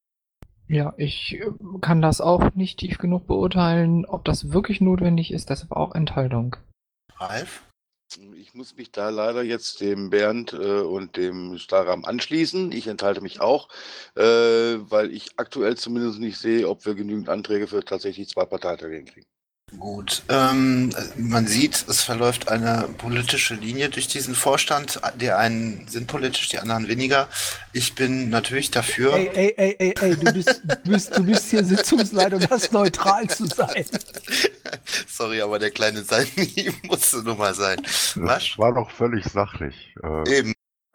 [0.69, 1.51] Ja, ich äh,
[1.81, 6.57] kann das auch nicht tief genug beurteilen, ob das wirklich notwendig ist, deshalb auch Enthaltung.
[7.17, 7.65] Ralf?
[8.37, 12.73] Ich muss mich da leider jetzt dem Bernd äh, und dem Staram anschließen.
[12.73, 13.69] Ich enthalte mich auch,
[14.17, 18.95] äh, weil ich aktuell zumindest nicht sehe, ob wir genügend Anträge für tatsächlich zwei Parteitage
[18.95, 19.27] hinkriegen.
[19.79, 25.01] Gut, ähm, man sieht, es verläuft eine politische Linie durch diesen Vorstand.
[25.19, 27.29] Die einen sind politisch, die anderen weniger.
[27.73, 29.15] Ich bin natürlich dafür.
[29.15, 32.73] Ey, ey, ey, ey, ey, du bist, du bist, du bist hier Sitzungsleiter und hast
[32.73, 33.87] neutral zu sein.
[35.07, 37.81] Sorry, aber der kleine Salmi musste nun mal sein.
[37.85, 38.15] Was?
[38.15, 39.95] Das war doch völlig sachlich.
[40.03, 40.53] Äh, Eben.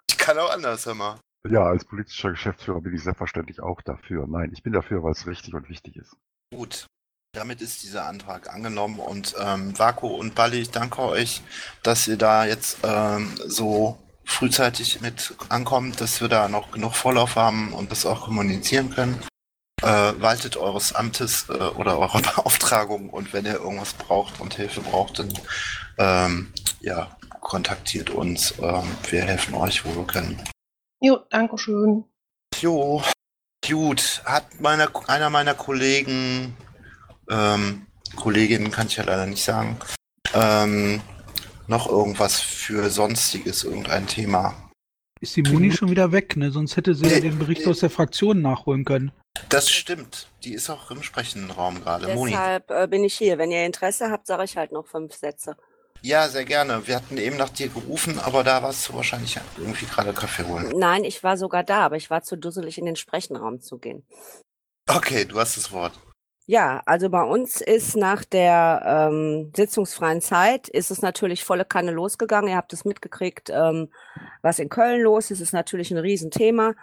[0.09, 1.19] Ich kann auch anders, hör mal.
[1.49, 4.25] ja, als politischer Geschäftsführer bin ich selbstverständlich auch dafür.
[4.27, 6.15] Nein, ich bin dafür, weil es richtig und wichtig ist.
[6.53, 6.85] Gut.
[7.33, 11.41] Damit ist dieser Antrag angenommen und ähm, Vaku und Bali, ich danke euch,
[11.83, 17.35] dass ihr da jetzt ähm, so frühzeitig mit ankommt, dass wir da noch genug Vorlauf
[17.35, 19.21] haben und das auch kommunizieren können.
[19.87, 24.81] Äh, waltet eures Amtes äh, oder eurer Beauftragung und wenn ihr irgendwas braucht und Hilfe
[24.81, 25.33] braucht, dann
[25.97, 28.53] ähm, ja, kontaktiert uns.
[28.61, 30.41] Ähm, wir helfen euch, wo wir können.
[30.99, 32.03] Jo, danke schön.
[32.59, 33.01] Jo,
[33.65, 34.21] gut.
[34.25, 36.57] Hat meiner, einer meiner Kollegen,
[37.29, 37.85] ähm,
[38.17, 39.77] Kolleginnen kann ich ja leider nicht sagen,
[40.33, 41.01] ähm,
[41.67, 44.53] noch irgendwas für Sonstiges, irgendein Thema?
[45.21, 46.51] Ist die Moni schon wieder weg, ne?
[46.51, 49.13] Sonst hätte sie ja den Bericht aus der Fraktion nachholen können.
[49.49, 50.27] Das stimmt.
[50.43, 52.13] Die ist auch im sprechenden Raum gerade.
[52.13, 52.31] Moni.
[52.31, 53.37] Deshalb äh, bin ich hier.
[53.37, 55.55] Wenn ihr Interesse habt, sage ich halt noch fünf Sätze.
[56.01, 56.87] Ja, sehr gerne.
[56.87, 60.71] Wir hatten eben nach dir gerufen, aber da warst du wahrscheinlich irgendwie gerade Kaffee holen.
[60.75, 64.05] Nein, ich war sogar da, aber ich war zu dusselig, in den Sprechenraum zu gehen.
[64.87, 65.93] Okay, du hast das Wort.
[66.49, 71.91] Ja, also bei uns ist nach der ähm, sitzungsfreien Zeit ist es natürlich volle Kanne
[71.91, 72.49] losgegangen.
[72.49, 73.89] Ihr habt es mitgekriegt, ähm,
[74.41, 75.41] was in Köln los ist.
[75.41, 76.73] ist natürlich ein Riesenthema.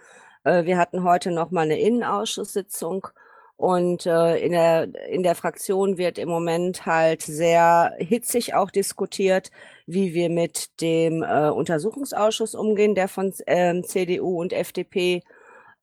[0.44, 3.08] Äh, wir hatten heute noch mal eine Innenausschusssitzung
[3.56, 9.50] und äh, in der in der Fraktion wird im Moment halt sehr hitzig auch diskutiert,
[9.86, 15.22] wie wir mit dem äh, Untersuchungsausschuss umgehen, der von ähm, CDU und FDP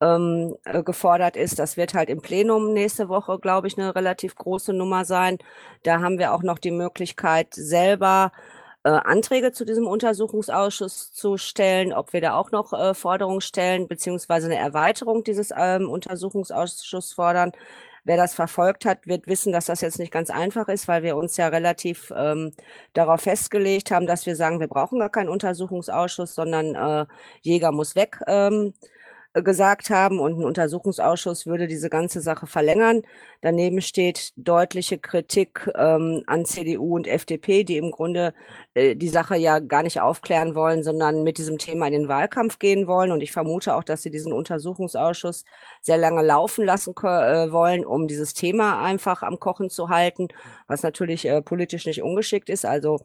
[0.01, 1.59] ähm, äh, gefordert ist.
[1.59, 5.37] Das wird halt im Plenum nächste Woche, glaube ich, eine relativ große Nummer sein.
[5.83, 8.31] Da haben wir auch noch die Möglichkeit, selber
[8.83, 13.87] äh, Anträge zu diesem Untersuchungsausschuss zu stellen, ob wir da auch noch äh, Forderungen stellen,
[13.87, 17.51] beziehungsweise eine Erweiterung dieses ähm, Untersuchungsausschusses fordern.
[18.03, 21.15] Wer das verfolgt hat, wird wissen, dass das jetzt nicht ganz einfach ist, weil wir
[21.15, 22.51] uns ja relativ ähm,
[22.93, 27.05] darauf festgelegt haben, dass wir sagen, wir brauchen gar keinen Untersuchungsausschuss, sondern äh,
[27.41, 28.19] Jäger muss weg.
[28.25, 29.00] Ähm, äh,
[29.33, 33.01] gesagt haben und ein Untersuchungsausschuss würde diese ganze Sache verlängern.
[33.39, 38.33] Daneben steht deutliche Kritik ähm, an CDU und FDP, die im Grunde
[38.73, 42.59] äh, die Sache ja gar nicht aufklären wollen, sondern mit diesem Thema in den Wahlkampf
[42.59, 43.11] gehen wollen.
[43.11, 45.45] Und ich vermute auch, dass sie diesen Untersuchungsausschuss
[45.81, 50.27] sehr lange laufen lassen äh, wollen, um dieses Thema einfach am Kochen zu halten,
[50.67, 52.65] was natürlich äh, politisch nicht ungeschickt ist.
[52.65, 52.99] Also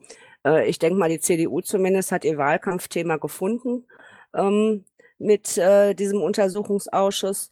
[0.45, 3.87] äh, ich denke mal, die CDU zumindest hat ihr Wahlkampfthema gefunden.
[4.35, 4.85] Ähm,
[5.19, 7.51] mit äh, diesem Untersuchungsausschuss.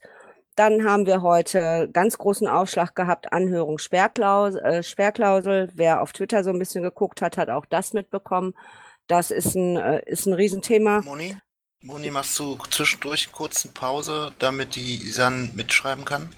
[0.55, 5.69] Dann haben wir heute ganz großen Aufschlag gehabt, Anhörung Sperrklausel, äh, Sperrklausel.
[5.73, 8.53] Wer auf Twitter so ein bisschen geguckt hat, hat auch das mitbekommen.
[9.07, 11.01] Das ist ein, äh, ist ein Riesenthema.
[11.01, 11.35] Moni?
[11.83, 16.29] Moni, machst du zwischendurch kurz eine Pause, damit die Isan mitschreiben kann?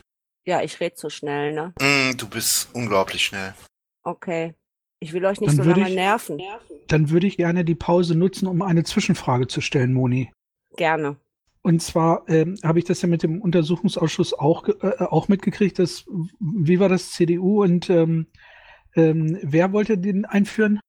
[0.45, 1.73] Ja, ich rede zu schnell, ne?
[1.79, 3.53] Mm, du bist unglaublich schnell.
[4.03, 4.55] Okay.
[4.99, 6.41] Ich will euch nicht Dann so lange ich- nerven.
[6.87, 10.31] Dann würde ich gerne die Pause nutzen, um eine Zwischenfrage zu stellen, Moni.
[10.77, 11.17] Gerne.
[11.61, 15.77] Und zwar ähm, habe ich das ja mit dem Untersuchungsausschuss auch, äh, auch mitgekriegt.
[15.79, 16.05] Dass,
[16.39, 18.27] wie war das CDU und ähm,
[18.95, 20.79] ähm, wer wollte den einführen?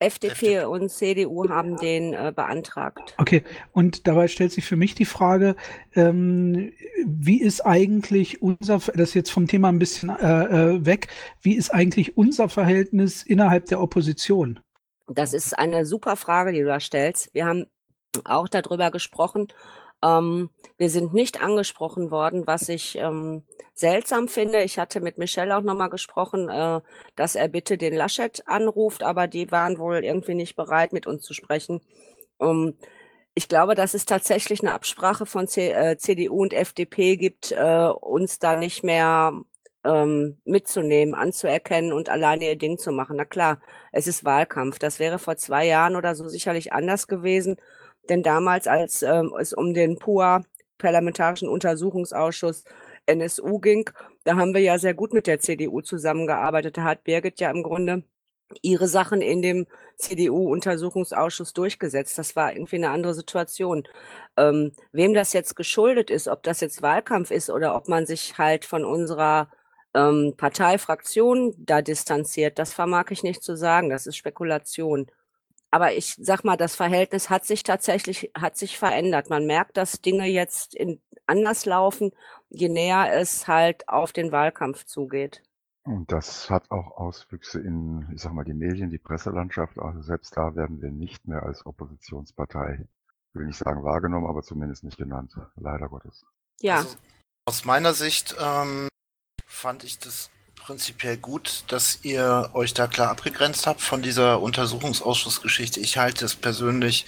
[0.00, 3.14] FDP und CDU haben den äh, beantragt.
[3.18, 3.42] Okay,
[3.72, 5.56] und dabei stellt sich für mich die Frage,
[5.96, 6.72] ähm,
[7.04, 11.08] wie ist eigentlich unser, das ist jetzt vom Thema ein bisschen äh, äh, weg,
[11.42, 14.60] wie ist eigentlich unser Verhältnis innerhalb der Opposition?
[15.08, 17.34] Das ist eine super Frage, die du da stellst.
[17.34, 17.66] Wir haben
[18.24, 19.48] auch darüber gesprochen.
[20.02, 23.42] Ähm, wir sind nicht angesprochen worden, was ich ähm,
[23.74, 24.62] seltsam finde.
[24.62, 26.80] Ich hatte mit Michelle auch nochmal gesprochen, äh,
[27.16, 31.24] dass er bitte den Laschet anruft, aber die waren wohl irgendwie nicht bereit, mit uns
[31.24, 31.80] zu sprechen.
[32.38, 32.74] Um,
[33.34, 37.88] ich glaube, dass es tatsächlich eine Absprache von C äh, CDU und FDP gibt, äh,
[38.00, 39.32] uns da nicht mehr
[39.84, 43.16] ähm, mitzunehmen, anzuerkennen und alleine ihr Ding zu machen.
[43.16, 43.60] Na klar,
[43.92, 44.78] es ist Wahlkampf.
[44.78, 47.56] Das wäre vor zwei Jahren oder so sicherlich anders gewesen.
[48.08, 50.42] Denn damals, als ähm, es um den PUA,
[50.78, 52.64] Parlamentarischen Untersuchungsausschuss
[53.06, 53.90] NSU ging,
[54.24, 56.76] da haben wir ja sehr gut mit der CDU zusammengearbeitet.
[56.76, 58.04] Da hat Birgit ja im Grunde
[58.62, 59.66] ihre Sachen in dem
[59.98, 62.18] CDU-Untersuchungsausschuss durchgesetzt.
[62.18, 63.86] Das war irgendwie eine andere Situation.
[64.36, 68.38] Ähm, wem das jetzt geschuldet ist, ob das jetzt Wahlkampf ist oder ob man sich
[68.38, 69.50] halt von unserer
[69.94, 73.90] ähm, Parteifraktion da distanziert, das vermag ich nicht zu sagen.
[73.90, 75.10] Das ist Spekulation.
[75.70, 79.28] Aber ich sag mal, das Verhältnis hat sich tatsächlich, hat sich verändert.
[79.28, 82.12] Man merkt, dass Dinge jetzt in, anders laufen,
[82.48, 85.42] je näher es halt auf den Wahlkampf zugeht.
[85.84, 89.78] Und das hat auch Auswüchse in, ich sag mal, die Medien, die Presselandschaft.
[89.78, 92.86] Also selbst da werden wir nicht mehr als Oppositionspartei,
[93.32, 95.34] will nicht sagen wahrgenommen, aber zumindest nicht genannt.
[95.56, 96.26] Leider Gottes.
[96.60, 96.78] Ja.
[96.78, 96.96] Also,
[97.46, 98.88] aus meiner Sicht ähm,
[99.46, 105.80] fand ich das prinzipiell gut, dass ihr euch da klar abgegrenzt habt von dieser Untersuchungsausschussgeschichte.
[105.80, 107.06] Ich halte es persönlich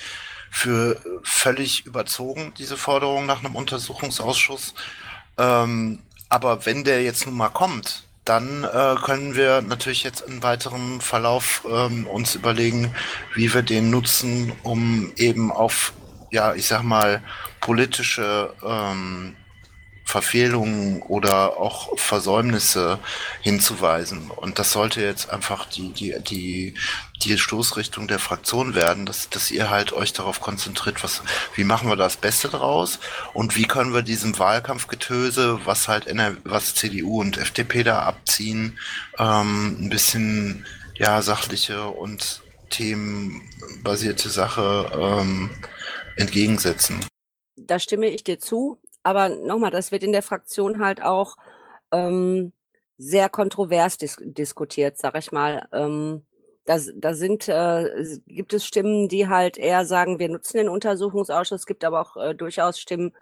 [0.51, 4.75] für völlig überzogen, diese Forderung nach einem Untersuchungsausschuss.
[5.39, 10.43] Ähm, aber wenn der jetzt nun mal kommt, dann äh, können wir natürlich jetzt im
[10.43, 12.95] weiteren Verlauf ähm, uns überlegen,
[13.35, 15.93] wie wir den nutzen, um eben auf,
[16.31, 17.23] ja, ich sag mal,
[17.61, 19.37] politische ähm,
[20.11, 22.99] Verfehlungen oder auch Versäumnisse
[23.41, 24.31] hinzuweisen.
[24.31, 26.75] Und das sollte jetzt einfach die, die, die,
[27.23, 31.23] die Stoßrichtung der Fraktion werden, dass, dass ihr halt euch darauf konzentriert, was,
[31.55, 32.99] wie machen wir das Beste draus
[33.35, 38.79] und wie können wir diesem Wahlkampfgetöse, was halt NR, was CDU und FDP da abziehen,
[39.19, 45.51] ähm, ein bisschen ja sachliche und themenbasierte Sache ähm,
[46.17, 47.05] entgegensetzen.
[47.57, 48.81] Da stimme ich dir zu.
[49.03, 51.37] Aber nochmal, das wird in der Fraktion halt auch
[51.93, 52.53] ähm,
[52.99, 55.67] sehr kontrovers dis diskutiert, sag ich mal.
[55.73, 56.25] Ähm,
[56.67, 57.89] da, sind, äh,
[58.27, 62.17] gibt es Stimmen, die halt eher sagen, wir nutzen den Untersuchungsausschuss, Es gibt aber auch
[62.17, 63.13] äh, durchaus Stimmen,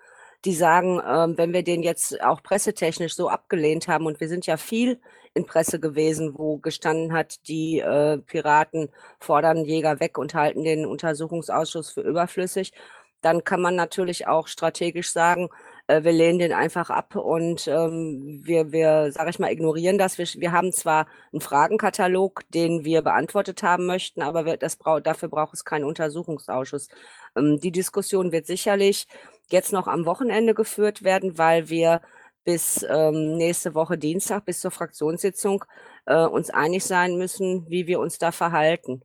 [0.45, 4.47] die sagen, äh, wenn wir den jetzt auch pressetechnisch so abgelehnt haben, und wir sind
[4.47, 5.01] ja viel
[5.35, 10.85] in Presse gewesen, wo gestanden hat, die äh, Piraten fordern Jäger weg und halten den
[10.85, 12.73] Untersuchungsausschuss für überflüssig,
[13.21, 15.49] dann kann man natürlich auch strategisch sagen,
[15.89, 20.19] äh, wir lehnen den einfach ab und ähm, wir, wir, sage ich mal, ignorieren das.
[20.19, 25.01] Wir, wir haben zwar einen Fragenkatalog, den wir beantwortet haben möchten, aber wir, das brau
[25.01, 26.89] dafür braucht es keinen Untersuchungsausschuss.
[27.37, 29.07] Ähm, die Diskussion wird sicherlich
[29.51, 32.03] jetzt noch am Wochenende geführt werden, weil wir
[32.45, 35.65] bis ähm, nächste Woche Dienstag, bis zur Fraktionssitzung,
[36.07, 39.03] äh, uns einig sein müssen, wie wir uns da verhalten.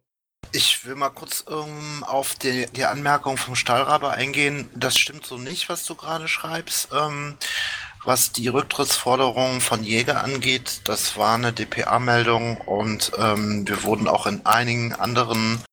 [0.51, 4.69] Ich will mal kurz ähm, auf die, die Anmerkung vom Stahlraber eingehen.
[4.75, 6.89] Das stimmt so nicht, was du gerade schreibst.
[6.93, 7.37] Ähm,
[8.05, 14.27] was die Rücktrittsforderung von Jäger angeht, das war eine DPA-Meldung und ähm, wir wurden auch
[14.27, 15.63] in einigen anderen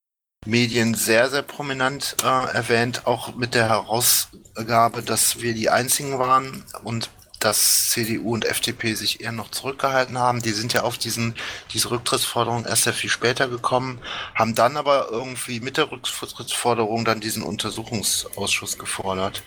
[0.46, 6.64] Medien sehr, sehr prominent äh, erwähnt, auch mit der Herausgabe, dass wir die einzigen waren
[6.84, 7.10] und
[7.40, 10.40] dass CDU und FDP sich eher noch zurückgehalten haben.
[10.42, 11.34] Die sind ja auf diesen,
[11.72, 14.00] diese Rücktrittsforderung erst sehr viel später gekommen,
[14.34, 19.42] haben dann aber irgendwie mit der Rücktrittsforderung dann diesen Untersuchungsausschuss gefordert.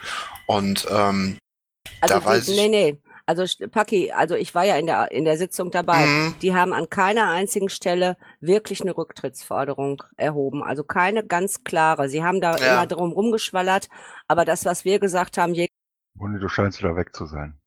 [0.47, 1.37] Und ähm,
[2.01, 2.97] also da weiß die, nee, nee.
[3.25, 6.05] Also Paki, also ich war ja in der in der Sitzung dabei.
[6.05, 6.35] Mhm.
[6.41, 10.61] Die haben an keiner einzigen Stelle wirklich eine Rücktrittsforderung erhoben.
[10.61, 12.09] Also keine ganz klare.
[12.09, 12.73] Sie haben da Ja.
[12.73, 13.87] immer drum rumgeschwallert.
[14.27, 15.67] Aber das, was wir gesagt haben, je
[16.19, 17.57] Uni, du scheinst wieder weg zu sein.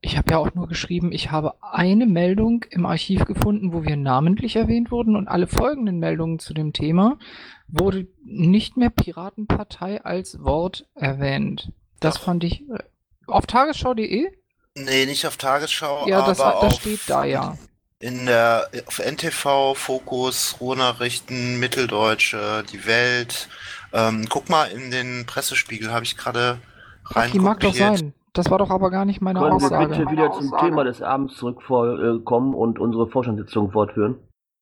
[0.00, 3.96] Ich habe ja auch nur geschrieben, ich habe eine Meldung im Archiv gefunden, wo wir
[3.96, 7.18] namentlich erwähnt wurden und alle folgenden Meldungen zu dem Thema
[7.66, 11.72] wurde nicht mehr Piratenpartei als Wort erwähnt.
[12.00, 12.22] Das Doch.
[12.22, 12.78] fand ich äh,
[13.26, 14.28] auf tagesschau.de?
[14.74, 17.56] nee, nicht auf Tagesschau, Ja, das, aber das auf, steht da ja.
[17.98, 23.48] in der auf NTV, Fokus, Ruhrnachrichten, Mitteldeutsche, die Welt.
[23.92, 26.60] Ähm, guck mal in den Pressespiegel, habe ich gerade
[27.06, 28.12] rein Die mag doch sein.
[28.38, 29.88] Das war doch aber gar nicht meine Können wir Aussage.
[29.88, 34.16] bitte wieder zum Thema des Abends zurückkommen und unsere Vorstandssitzung fortführen?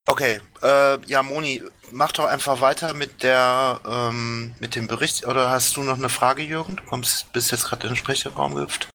[0.08, 1.62] Okay, äh, ja, Moni,
[1.92, 5.26] mach doch einfach weiter mit der ähm, mit dem Bericht.
[5.26, 6.76] Oder hast du noch eine Frage, Jürgen?
[6.76, 8.88] Du kommst, bist jetzt gerade in den Sprechraum gehüpft.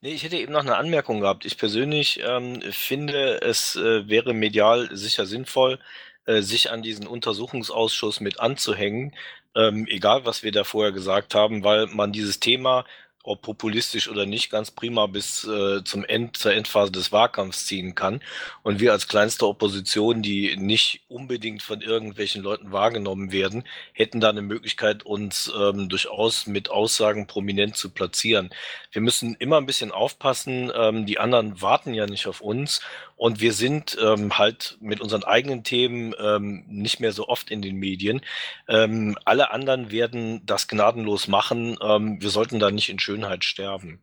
[0.00, 1.44] Nee, ich hätte eben noch eine Anmerkung gehabt.
[1.44, 5.80] Ich persönlich ähm, finde, es äh, wäre medial sicher sinnvoll,
[6.24, 9.14] äh, sich an diesen Untersuchungsausschuss mit anzuhängen,
[9.54, 12.86] ähm, egal was wir da vorher gesagt haben, weil man dieses Thema
[13.22, 17.94] ob populistisch oder nicht, ganz prima bis äh, zum End, zur Endphase des Wahlkampfs ziehen
[17.94, 18.20] kann.
[18.62, 24.30] Und wir als kleinste Opposition, die nicht unbedingt von irgendwelchen Leuten wahrgenommen werden, hätten da
[24.30, 28.50] eine Möglichkeit, uns ähm, durchaus mit Aussagen prominent zu platzieren.
[28.92, 30.72] Wir müssen immer ein bisschen aufpassen.
[30.74, 32.80] Ähm, die anderen warten ja nicht auf uns.
[33.18, 37.62] Und wir sind ähm, halt mit unseren eigenen Themen ähm, nicht mehr so oft in
[37.62, 38.20] den Medien.
[38.68, 41.76] Ähm, alle anderen werden das gnadenlos machen.
[41.82, 44.00] Ähm, wir sollten da nicht in Schönheit sterben.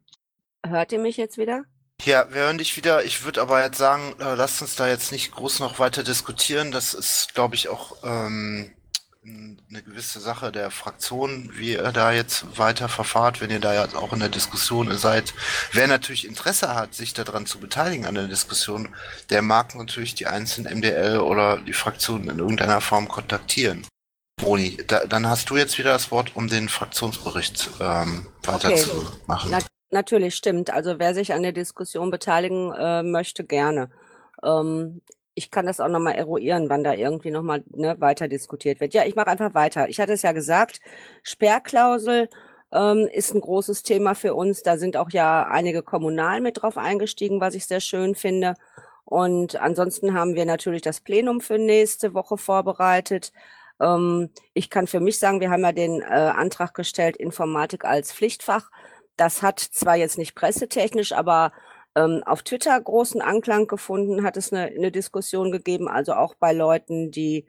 [0.66, 1.64] Hört ihr mich jetzt wieder?
[2.04, 3.06] Ja, wir hören dich wieder.
[3.06, 6.72] Ich würde aber jetzt sagen, äh, lasst uns da jetzt nicht groß noch weiter diskutieren.
[6.72, 8.72] Das ist, glaube ich, auch ähm,
[9.24, 13.88] eine gewisse Sache der Fraktion, wie ihr da jetzt weiter verfahrt, wenn ihr da ja
[13.96, 15.34] auch in der Diskussion seid.
[15.72, 18.94] Wer natürlich Interesse hat, sich daran zu beteiligen an der Diskussion,
[19.30, 23.88] der mag natürlich die einzelnen MDL oder die Fraktionen in irgendeiner Form kontaktieren.
[24.46, 29.18] Boni, da, dann hast du jetzt wieder das Wort, um den Fraktionsbericht ähm, weiterzumachen.
[29.28, 29.50] Okay.
[29.50, 30.70] Na, natürlich, stimmt.
[30.70, 33.90] Also wer sich an der Diskussion beteiligen äh, möchte, gerne.
[34.44, 35.02] Ähm,
[35.34, 38.94] ich kann das auch nochmal eruieren, wann da irgendwie nochmal ne, weiter diskutiert wird.
[38.94, 39.90] Ja, ich mache einfach weiter.
[39.90, 40.80] Ich hatte es ja gesagt,
[41.24, 42.30] Sperrklausel
[42.72, 44.62] ähm, ist ein großes Thema für uns.
[44.62, 48.54] Da sind auch ja einige Kommunal mit drauf eingestiegen, was ich sehr schön finde.
[49.06, 53.32] Und ansonsten haben wir natürlich das Plenum für nächste Woche vorbereitet.
[53.82, 58.14] Ähm, ich kann für mich sagen, wir haben ja den äh, Antrag gestellt, Informatik als
[58.14, 58.72] Pflichtfach.
[59.18, 61.52] Das hat zwar jetzt nicht pressetechnisch, aber
[61.96, 66.52] ähm, auf Twitter großen Anklang gefunden, hat es eine, eine Diskussion gegeben, also auch bei
[66.54, 67.46] Leuten, die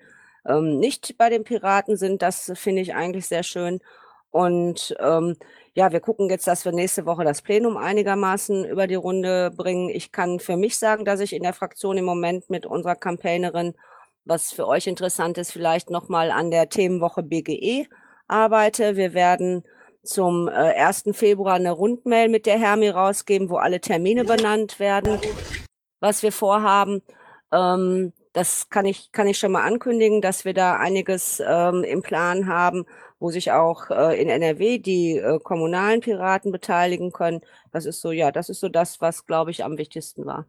[0.47, 2.23] ähm, nicht bei den Piraten sind.
[2.23, 3.81] Das finde ich eigentlich sehr schön.
[4.31, 5.37] Und ähm,
[5.75, 9.89] ja, wir gucken jetzt, dass wir nächste Woche das Plenum einigermaßen über die Runde bringen.
[9.89, 13.75] Ich kann für mich sagen, dass ich in der Fraktion im Moment mit unserer Campaignerin,
[14.27, 17.87] was für euch interessant ist, vielleicht nochmal an der Themenwoche BGE
[18.29, 18.97] arbeite.
[18.97, 19.65] Wir werden
[20.03, 21.05] zum äh, 1.
[21.13, 25.19] Februar eine Rundmail mit der Hermi rausgeben, wo alle Termine benannt werden,
[26.01, 27.03] was wir vorhaben.
[27.53, 32.03] Ähm, das kann ich, kann ich schon mal ankündigen, dass wir da einiges ähm, im
[32.03, 32.85] Plan haben,
[33.19, 37.41] wo sich auch äh, in NRW die äh, kommunalen Piraten beteiligen können.
[37.73, 40.47] Das ist so, ja, das ist so das, was, glaube ich, am wichtigsten war.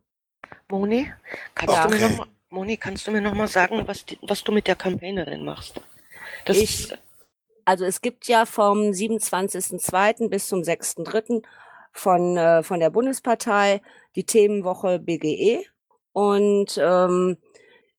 [0.69, 1.11] Moni,
[1.55, 1.87] kannst Okay.
[1.87, 4.51] du mir noch mal, Moni, kannst du mir noch mal sagen, was, die, was du
[4.51, 5.81] mit der Campaignerin machst?
[6.45, 6.93] Das, Ich,
[7.65, 10.29] also es gibt ja vom 27.02.
[10.29, 11.43] bis zum 6.03.
[11.91, 13.81] von, äh, von der Bundespartei
[14.15, 15.65] die Themenwoche BGE.
[16.13, 17.37] Und ähm,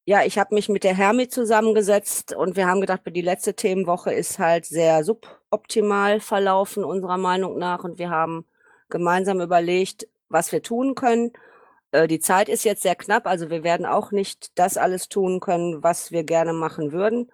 [0.06, 4.10] ja, ich habe mich mit der Hermi zusammengesetzt und wir haben gedacht, die letzte Themenwoche
[4.14, 7.84] ist halt sehr suboptimal verlaufen, unserer Meinung nach.
[7.84, 8.46] Und wir haben
[8.88, 11.32] gemeinsam überlegt, was wir tun können.
[11.92, 15.40] Äh, die Zeit ist jetzt sehr knapp, also wir werden auch nicht das alles tun
[15.40, 17.30] können, was wir gerne machen würden.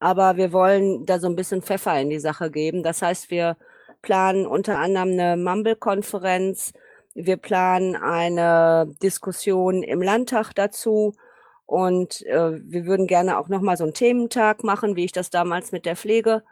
[0.00, 2.82] Aber wir wollen da so ein bisschen Pfeffer in die Sache geben.
[2.82, 3.56] Das heißt, wir
[4.02, 6.72] planen unter anderem eine Mumble-Konferenz.
[7.14, 11.14] Wir planen eine Diskussion im Landtag dazu.
[11.66, 15.70] Und äh, wir würden gerne auch nochmal so einen Thementag machen, wie ich das damals
[15.72, 16.42] mit der Pflege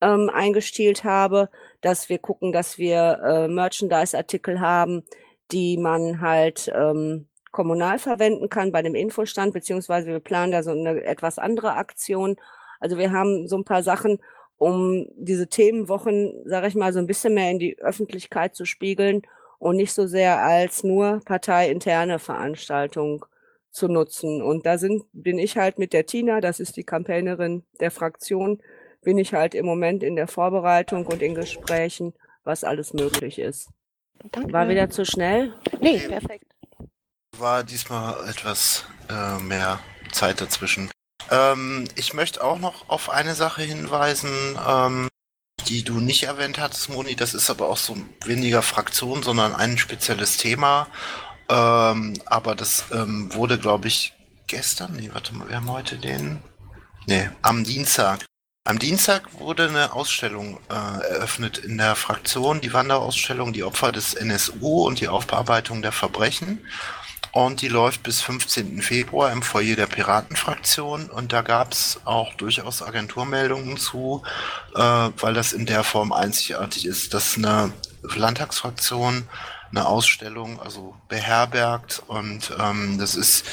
[0.00, 1.48] ähm, eingestielt habe,
[1.80, 5.04] dass wir gucken, dass wir äh, Merchandise-Artikel haben,
[5.52, 10.70] die man halt ähm, kommunal verwenden kann bei dem Infostand, beziehungsweise wir planen da so
[10.70, 12.36] eine etwas andere Aktion.
[12.80, 14.18] Also wir haben so ein paar Sachen,
[14.56, 19.22] um diese Themenwochen, sage ich mal, so ein bisschen mehr in die Öffentlichkeit zu spiegeln
[19.58, 23.24] und nicht so sehr als nur parteiinterne Veranstaltung
[23.70, 24.42] zu nutzen.
[24.42, 28.62] Und da sind, bin ich halt mit der Tina, das ist die Campaignerin der Fraktion,
[29.02, 33.68] bin ich halt im Moment in der Vorbereitung und in Gesprächen, was alles möglich ist.
[34.30, 34.52] Danke.
[34.52, 35.54] War wieder zu schnell?
[35.80, 36.46] Nee, perfekt.
[37.38, 39.80] War diesmal etwas äh, mehr
[40.12, 40.90] Zeit dazwischen.
[41.30, 44.30] Ähm, ich möchte auch noch auf eine Sache hinweisen,
[44.68, 45.08] ähm,
[45.66, 47.16] die du nicht erwähnt hattest, Moni.
[47.16, 50.88] Das ist aber auch so weniger Fraktion, sondern ein spezielles Thema.
[51.48, 54.14] Ähm, aber das ähm, wurde, glaube ich,
[54.46, 54.94] gestern.
[54.96, 56.42] Nee, warte mal, wir haben heute den.
[57.06, 58.24] Nee, am Dienstag.
[58.64, 64.14] Am Dienstag wurde eine Ausstellung äh, eröffnet in der Fraktion, die Wanderausstellung Die Opfer des
[64.14, 66.64] NSU und die Aufbearbeitung der Verbrechen.
[67.32, 68.80] Und die läuft bis 15.
[68.80, 71.10] Februar im Foyer der Piratenfraktion.
[71.10, 74.22] Und da gab es auch durchaus Agenturmeldungen zu,
[74.76, 77.72] äh, weil das in der Form einzigartig ist, dass eine
[78.14, 79.24] Landtagsfraktion
[79.72, 83.44] eine Ausstellung, also beherbergt und ähm, das ist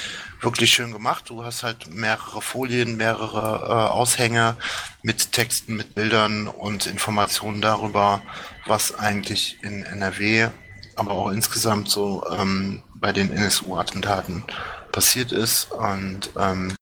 [0.42, 1.30] wirklich schön gemacht.
[1.30, 4.58] Du hast halt mehrere Folien, mehrere äh, Aushänge
[5.02, 8.22] mit Texten, mit Bildern und Informationen darüber,
[8.66, 10.50] was eigentlich in NRW,
[10.96, 14.44] aber auch insgesamt so ähm, bei den NSU-Attentaten
[14.92, 15.72] passiert ist.
[15.72, 16.76] Und ähm,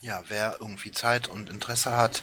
[0.00, 2.22] ja, wer irgendwie Zeit und Interesse hat,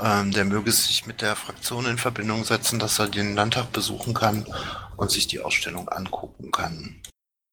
[0.00, 4.14] ähm, der möge sich mit der Fraktion in Verbindung setzen, dass er den Landtag besuchen
[4.14, 4.46] kann
[4.96, 7.02] und sich die Ausstellung angucken kann.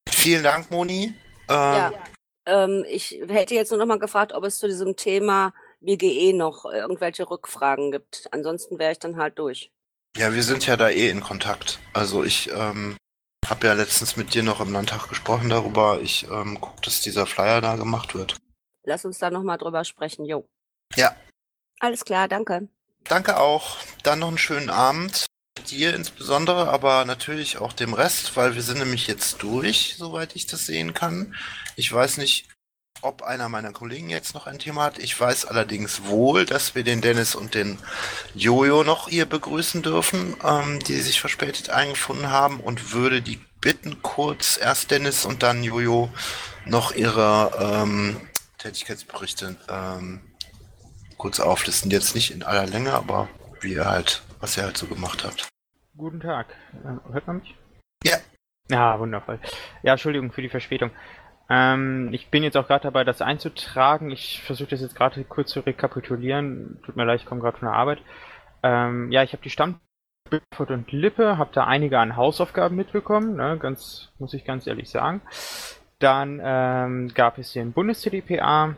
[0.10, 1.14] Vielen Dank, Moni.
[1.48, 1.94] Ähm, Ja,
[2.46, 6.66] ähm, ich hätte jetzt nur noch mal gefragt, ob es zu diesem Thema WGE noch
[6.66, 8.28] irgendwelche Rückfragen gibt.
[8.32, 9.72] Ansonsten wäre ich dann halt durch.
[10.18, 11.80] Ja, wir sind ja da eh in Kontakt.
[11.94, 12.98] Also ich ähm,
[13.46, 16.00] habe ja letztens mit dir noch im Landtag gesprochen darüber.
[16.02, 18.36] Ich ähm, gucke, dass dieser Flyer da gemacht wird.
[18.84, 20.26] Lass uns da noch mal drüber sprechen.
[20.26, 20.48] Jo.
[20.96, 21.16] Ja,
[21.80, 22.68] Alles klar, danke.
[23.06, 23.78] danke auch.
[24.04, 25.26] Dann noch einen schönen Abend.
[25.70, 30.48] Dir insbesondere, aber natürlich auch dem Rest, weil wir sind nämlich jetzt durch, soweit ich
[30.48, 31.36] das sehen kann.
[31.76, 32.48] Ich weiß nicht,
[33.02, 35.00] ob einer meiner Kollegen jetzt noch ein Thema hat.
[35.00, 37.80] Ich weiß allerdings wohl, dass wir den Dennis und den
[38.36, 44.02] Jojo noch hier begrüßen dürfen, ähm, die sich verspätet eingefunden haben und würde die bitten,
[44.02, 46.10] kurz erst Dennis und dann Jojo
[46.66, 48.20] noch ihre ähm,
[48.58, 50.22] Tätigkeitsberichte ähm,
[51.18, 51.92] kurz auflisten.
[51.92, 53.30] Jetzt nicht in aller Länge, aber
[53.62, 55.48] wie ihr halt, was ihr halt so gemacht habt.
[55.98, 56.48] Guten Tag.
[56.84, 57.56] Äh, Hört man mich?
[58.04, 58.18] Ja.
[58.70, 59.40] Ja, wundervoll.
[59.84, 60.92] Ja, Entschuldigung für die Verspätung.
[61.50, 64.10] Ähm, ich bin jetzt auch gerade dabei, das einzutragen.
[64.12, 66.80] Ich versuche das jetzt gerade kurz zu rekapitulieren.
[66.86, 68.00] Tut mir leid, ich komme gerade von der Arbeit.
[68.64, 69.80] Ähm, ja, ich habe die Stamm
[70.30, 74.90] Bitford und Lippe, habe da einige an Hausaufgaben mitbekommen, ne, ganz, muss ich ganz ehrlich
[74.90, 75.22] sagen.
[76.00, 78.76] Dann ähm, gab es den Bundes-TDPA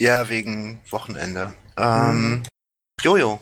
[0.00, 1.54] ja, wegen Wochenende.
[1.76, 2.42] Ähm,
[3.02, 3.40] Jojo.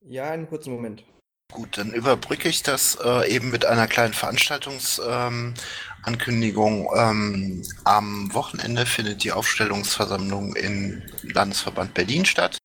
[0.00, 1.04] Ja, einen kurzen Moment.
[1.52, 5.28] Gut, dann überbrücke ich das äh, eben mit einer kleinen Veranstaltungsankündigung.
[5.28, 5.54] Ähm,
[6.02, 6.88] Ankündigung.
[6.96, 12.58] ähm, am Wochenende findet die Aufstellungsversammlung im Landesverband Berlin statt.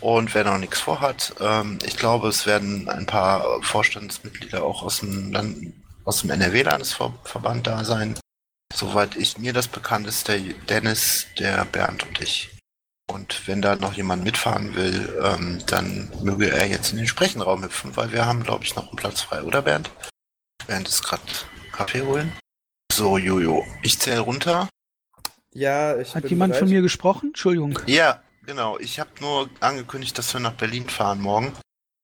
[0.00, 5.00] Und wer noch nichts vorhat, ähm, ich glaube, es werden ein paar Vorstandsmitglieder auch aus
[5.00, 5.74] dem, Land
[6.04, 8.18] aus dem NRW-Landesverband da sein.
[8.72, 12.50] Soweit ich mir das bekannt ist, der Dennis, der Bernd und ich.
[13.10, 17.64] Und wenn da noch jemand mitfahren will, ähm, dann möge er jetzt in den Sprechenraum
[17.64, 19.90] hüpfen, weil wir haben, glaube ich, noch einen Platz frei, oder Bernd?
[20.66, 21.22] Bernd ist gerade
[21.72, 22.32] Kaffee holen.
[22.92, 24.68] So, Jojo, ich zähle runter.
[25.52, 26.60] Ja, ich Hat bin jemand bereit.
[26.60, 27.30] von mir gesprochen?
[27.30, 27.78] Entschuldigung.
[27.86, 28.78] Ja, genau.
[28.80, 31.52] Ich habe nur angekündigt, dass wir nach Berlin fahren morgen.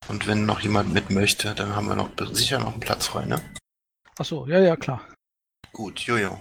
[0.09, 3.25] Und wenn noch jemand mit möchte, dann haben wir noch sicher noch einen Platz frei,
[3.25, 3.43] ne?
[4.17, 5.01] Ach so, ja, ja, klar.
[5.73, 6.41] Gut, Jojo.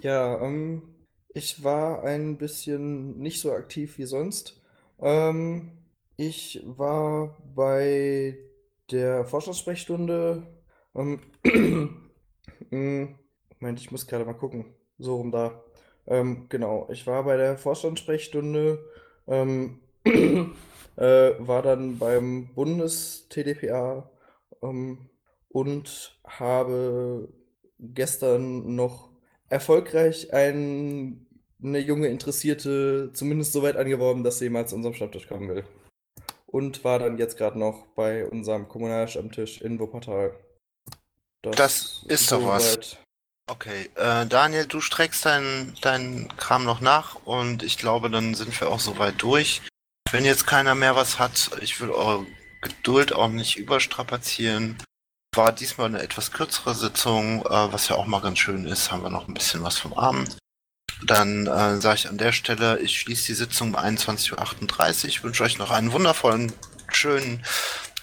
[0.00, 0.82] Ja, ähm,
[1.28, 4.62] ich war ein bisschen nicht so aktiv wie sonst.
[5.00, 5.72] Ähm,
[6.16, 8.38] ich war bei
[8.92, 10.46] der Forschungssprechstunde.
[10.94, 11.20] Ähm,
[12.70, 13.08] mm,
[13.58, 14.72] Moment, ich muss gerade mal gucken.
[14.98, 15.63] So rum da.
[16.06, 18.84] Ähm, genau, ich war bei der Vorstandssprechstunde,
[19.26, 24.10] ähm, äh, war dann beim Bundes-TDPA
[24.62, 25.08] ähm,
[25.48, 27.28] und habe
[27.78, 29.10] gestern noch
[29.48, 31.26] erfolgreich ein,
[31.62, 35.64] eine junge Interessierte zumindest so weit angeworben, dass sie mal zu unserem Stammtisch kommen will.
[36.46, 40.34] Und war dann jetzt gerade noch bei unserem Kommunalstammtisch in Wuppertal.
[41.42, 42.96] Das ist doch was.
[43.46, 48.58] Okay, äh, Daniel, du streckst deinen dein Kram noch nach und ich glaube, dann sind
[48.58, 49.60] wir auch soweit durch.
[50.10, 52.26] Wenn jetzt keiner mehr was hat, ich will eure
[52.62, 54.78] Geduld auch nicht überstrapazieren.
[55.34, 59.02] War diesmal eine etwas kürzere Sitzung, äh, was ja auch mal ganz schön ist, haben
[59.02, 60.38] wir noch ein bisschen was vom Abend.
[61.04, 65.24] Dann äh, sage ich an der Stelle, ich schließe die Sitzung um 21.38 Uhr.
[65.24, 66.52] Wünsche euch noch einen wundervollen,
[66.88, 67.44] schönen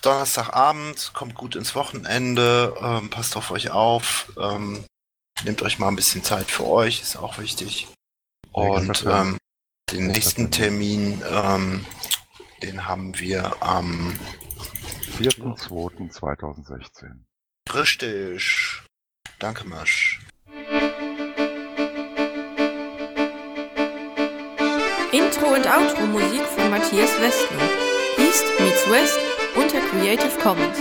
[0.04, 1.12] Donnerstagabend.
[1.14, 4.32] Kommt gut ins Wochenende, ähm, passt auf euch auf.
[4.40, 4.86] Ähm,
[5.44, 7.88] Nehmt euch mal ein bisschen Zeit für euch, ist auch wichtig.
[8.52, 9.38] Und ähm,
[9.92, 11.86] den nächsten Termin, ähm,
[12.62, 14.20] den haben wir am
[15.18, 17.22] 4.2.2016.
[17.74, 18.84] Richtig.
[19.40, 20.20] Danke, Masch.
[25.12, 27.70] Intro und Outro Musik von Matthias Westner.
[28.18, 29.20] East meets West
[29.56, 30.78] unter Creative Commons.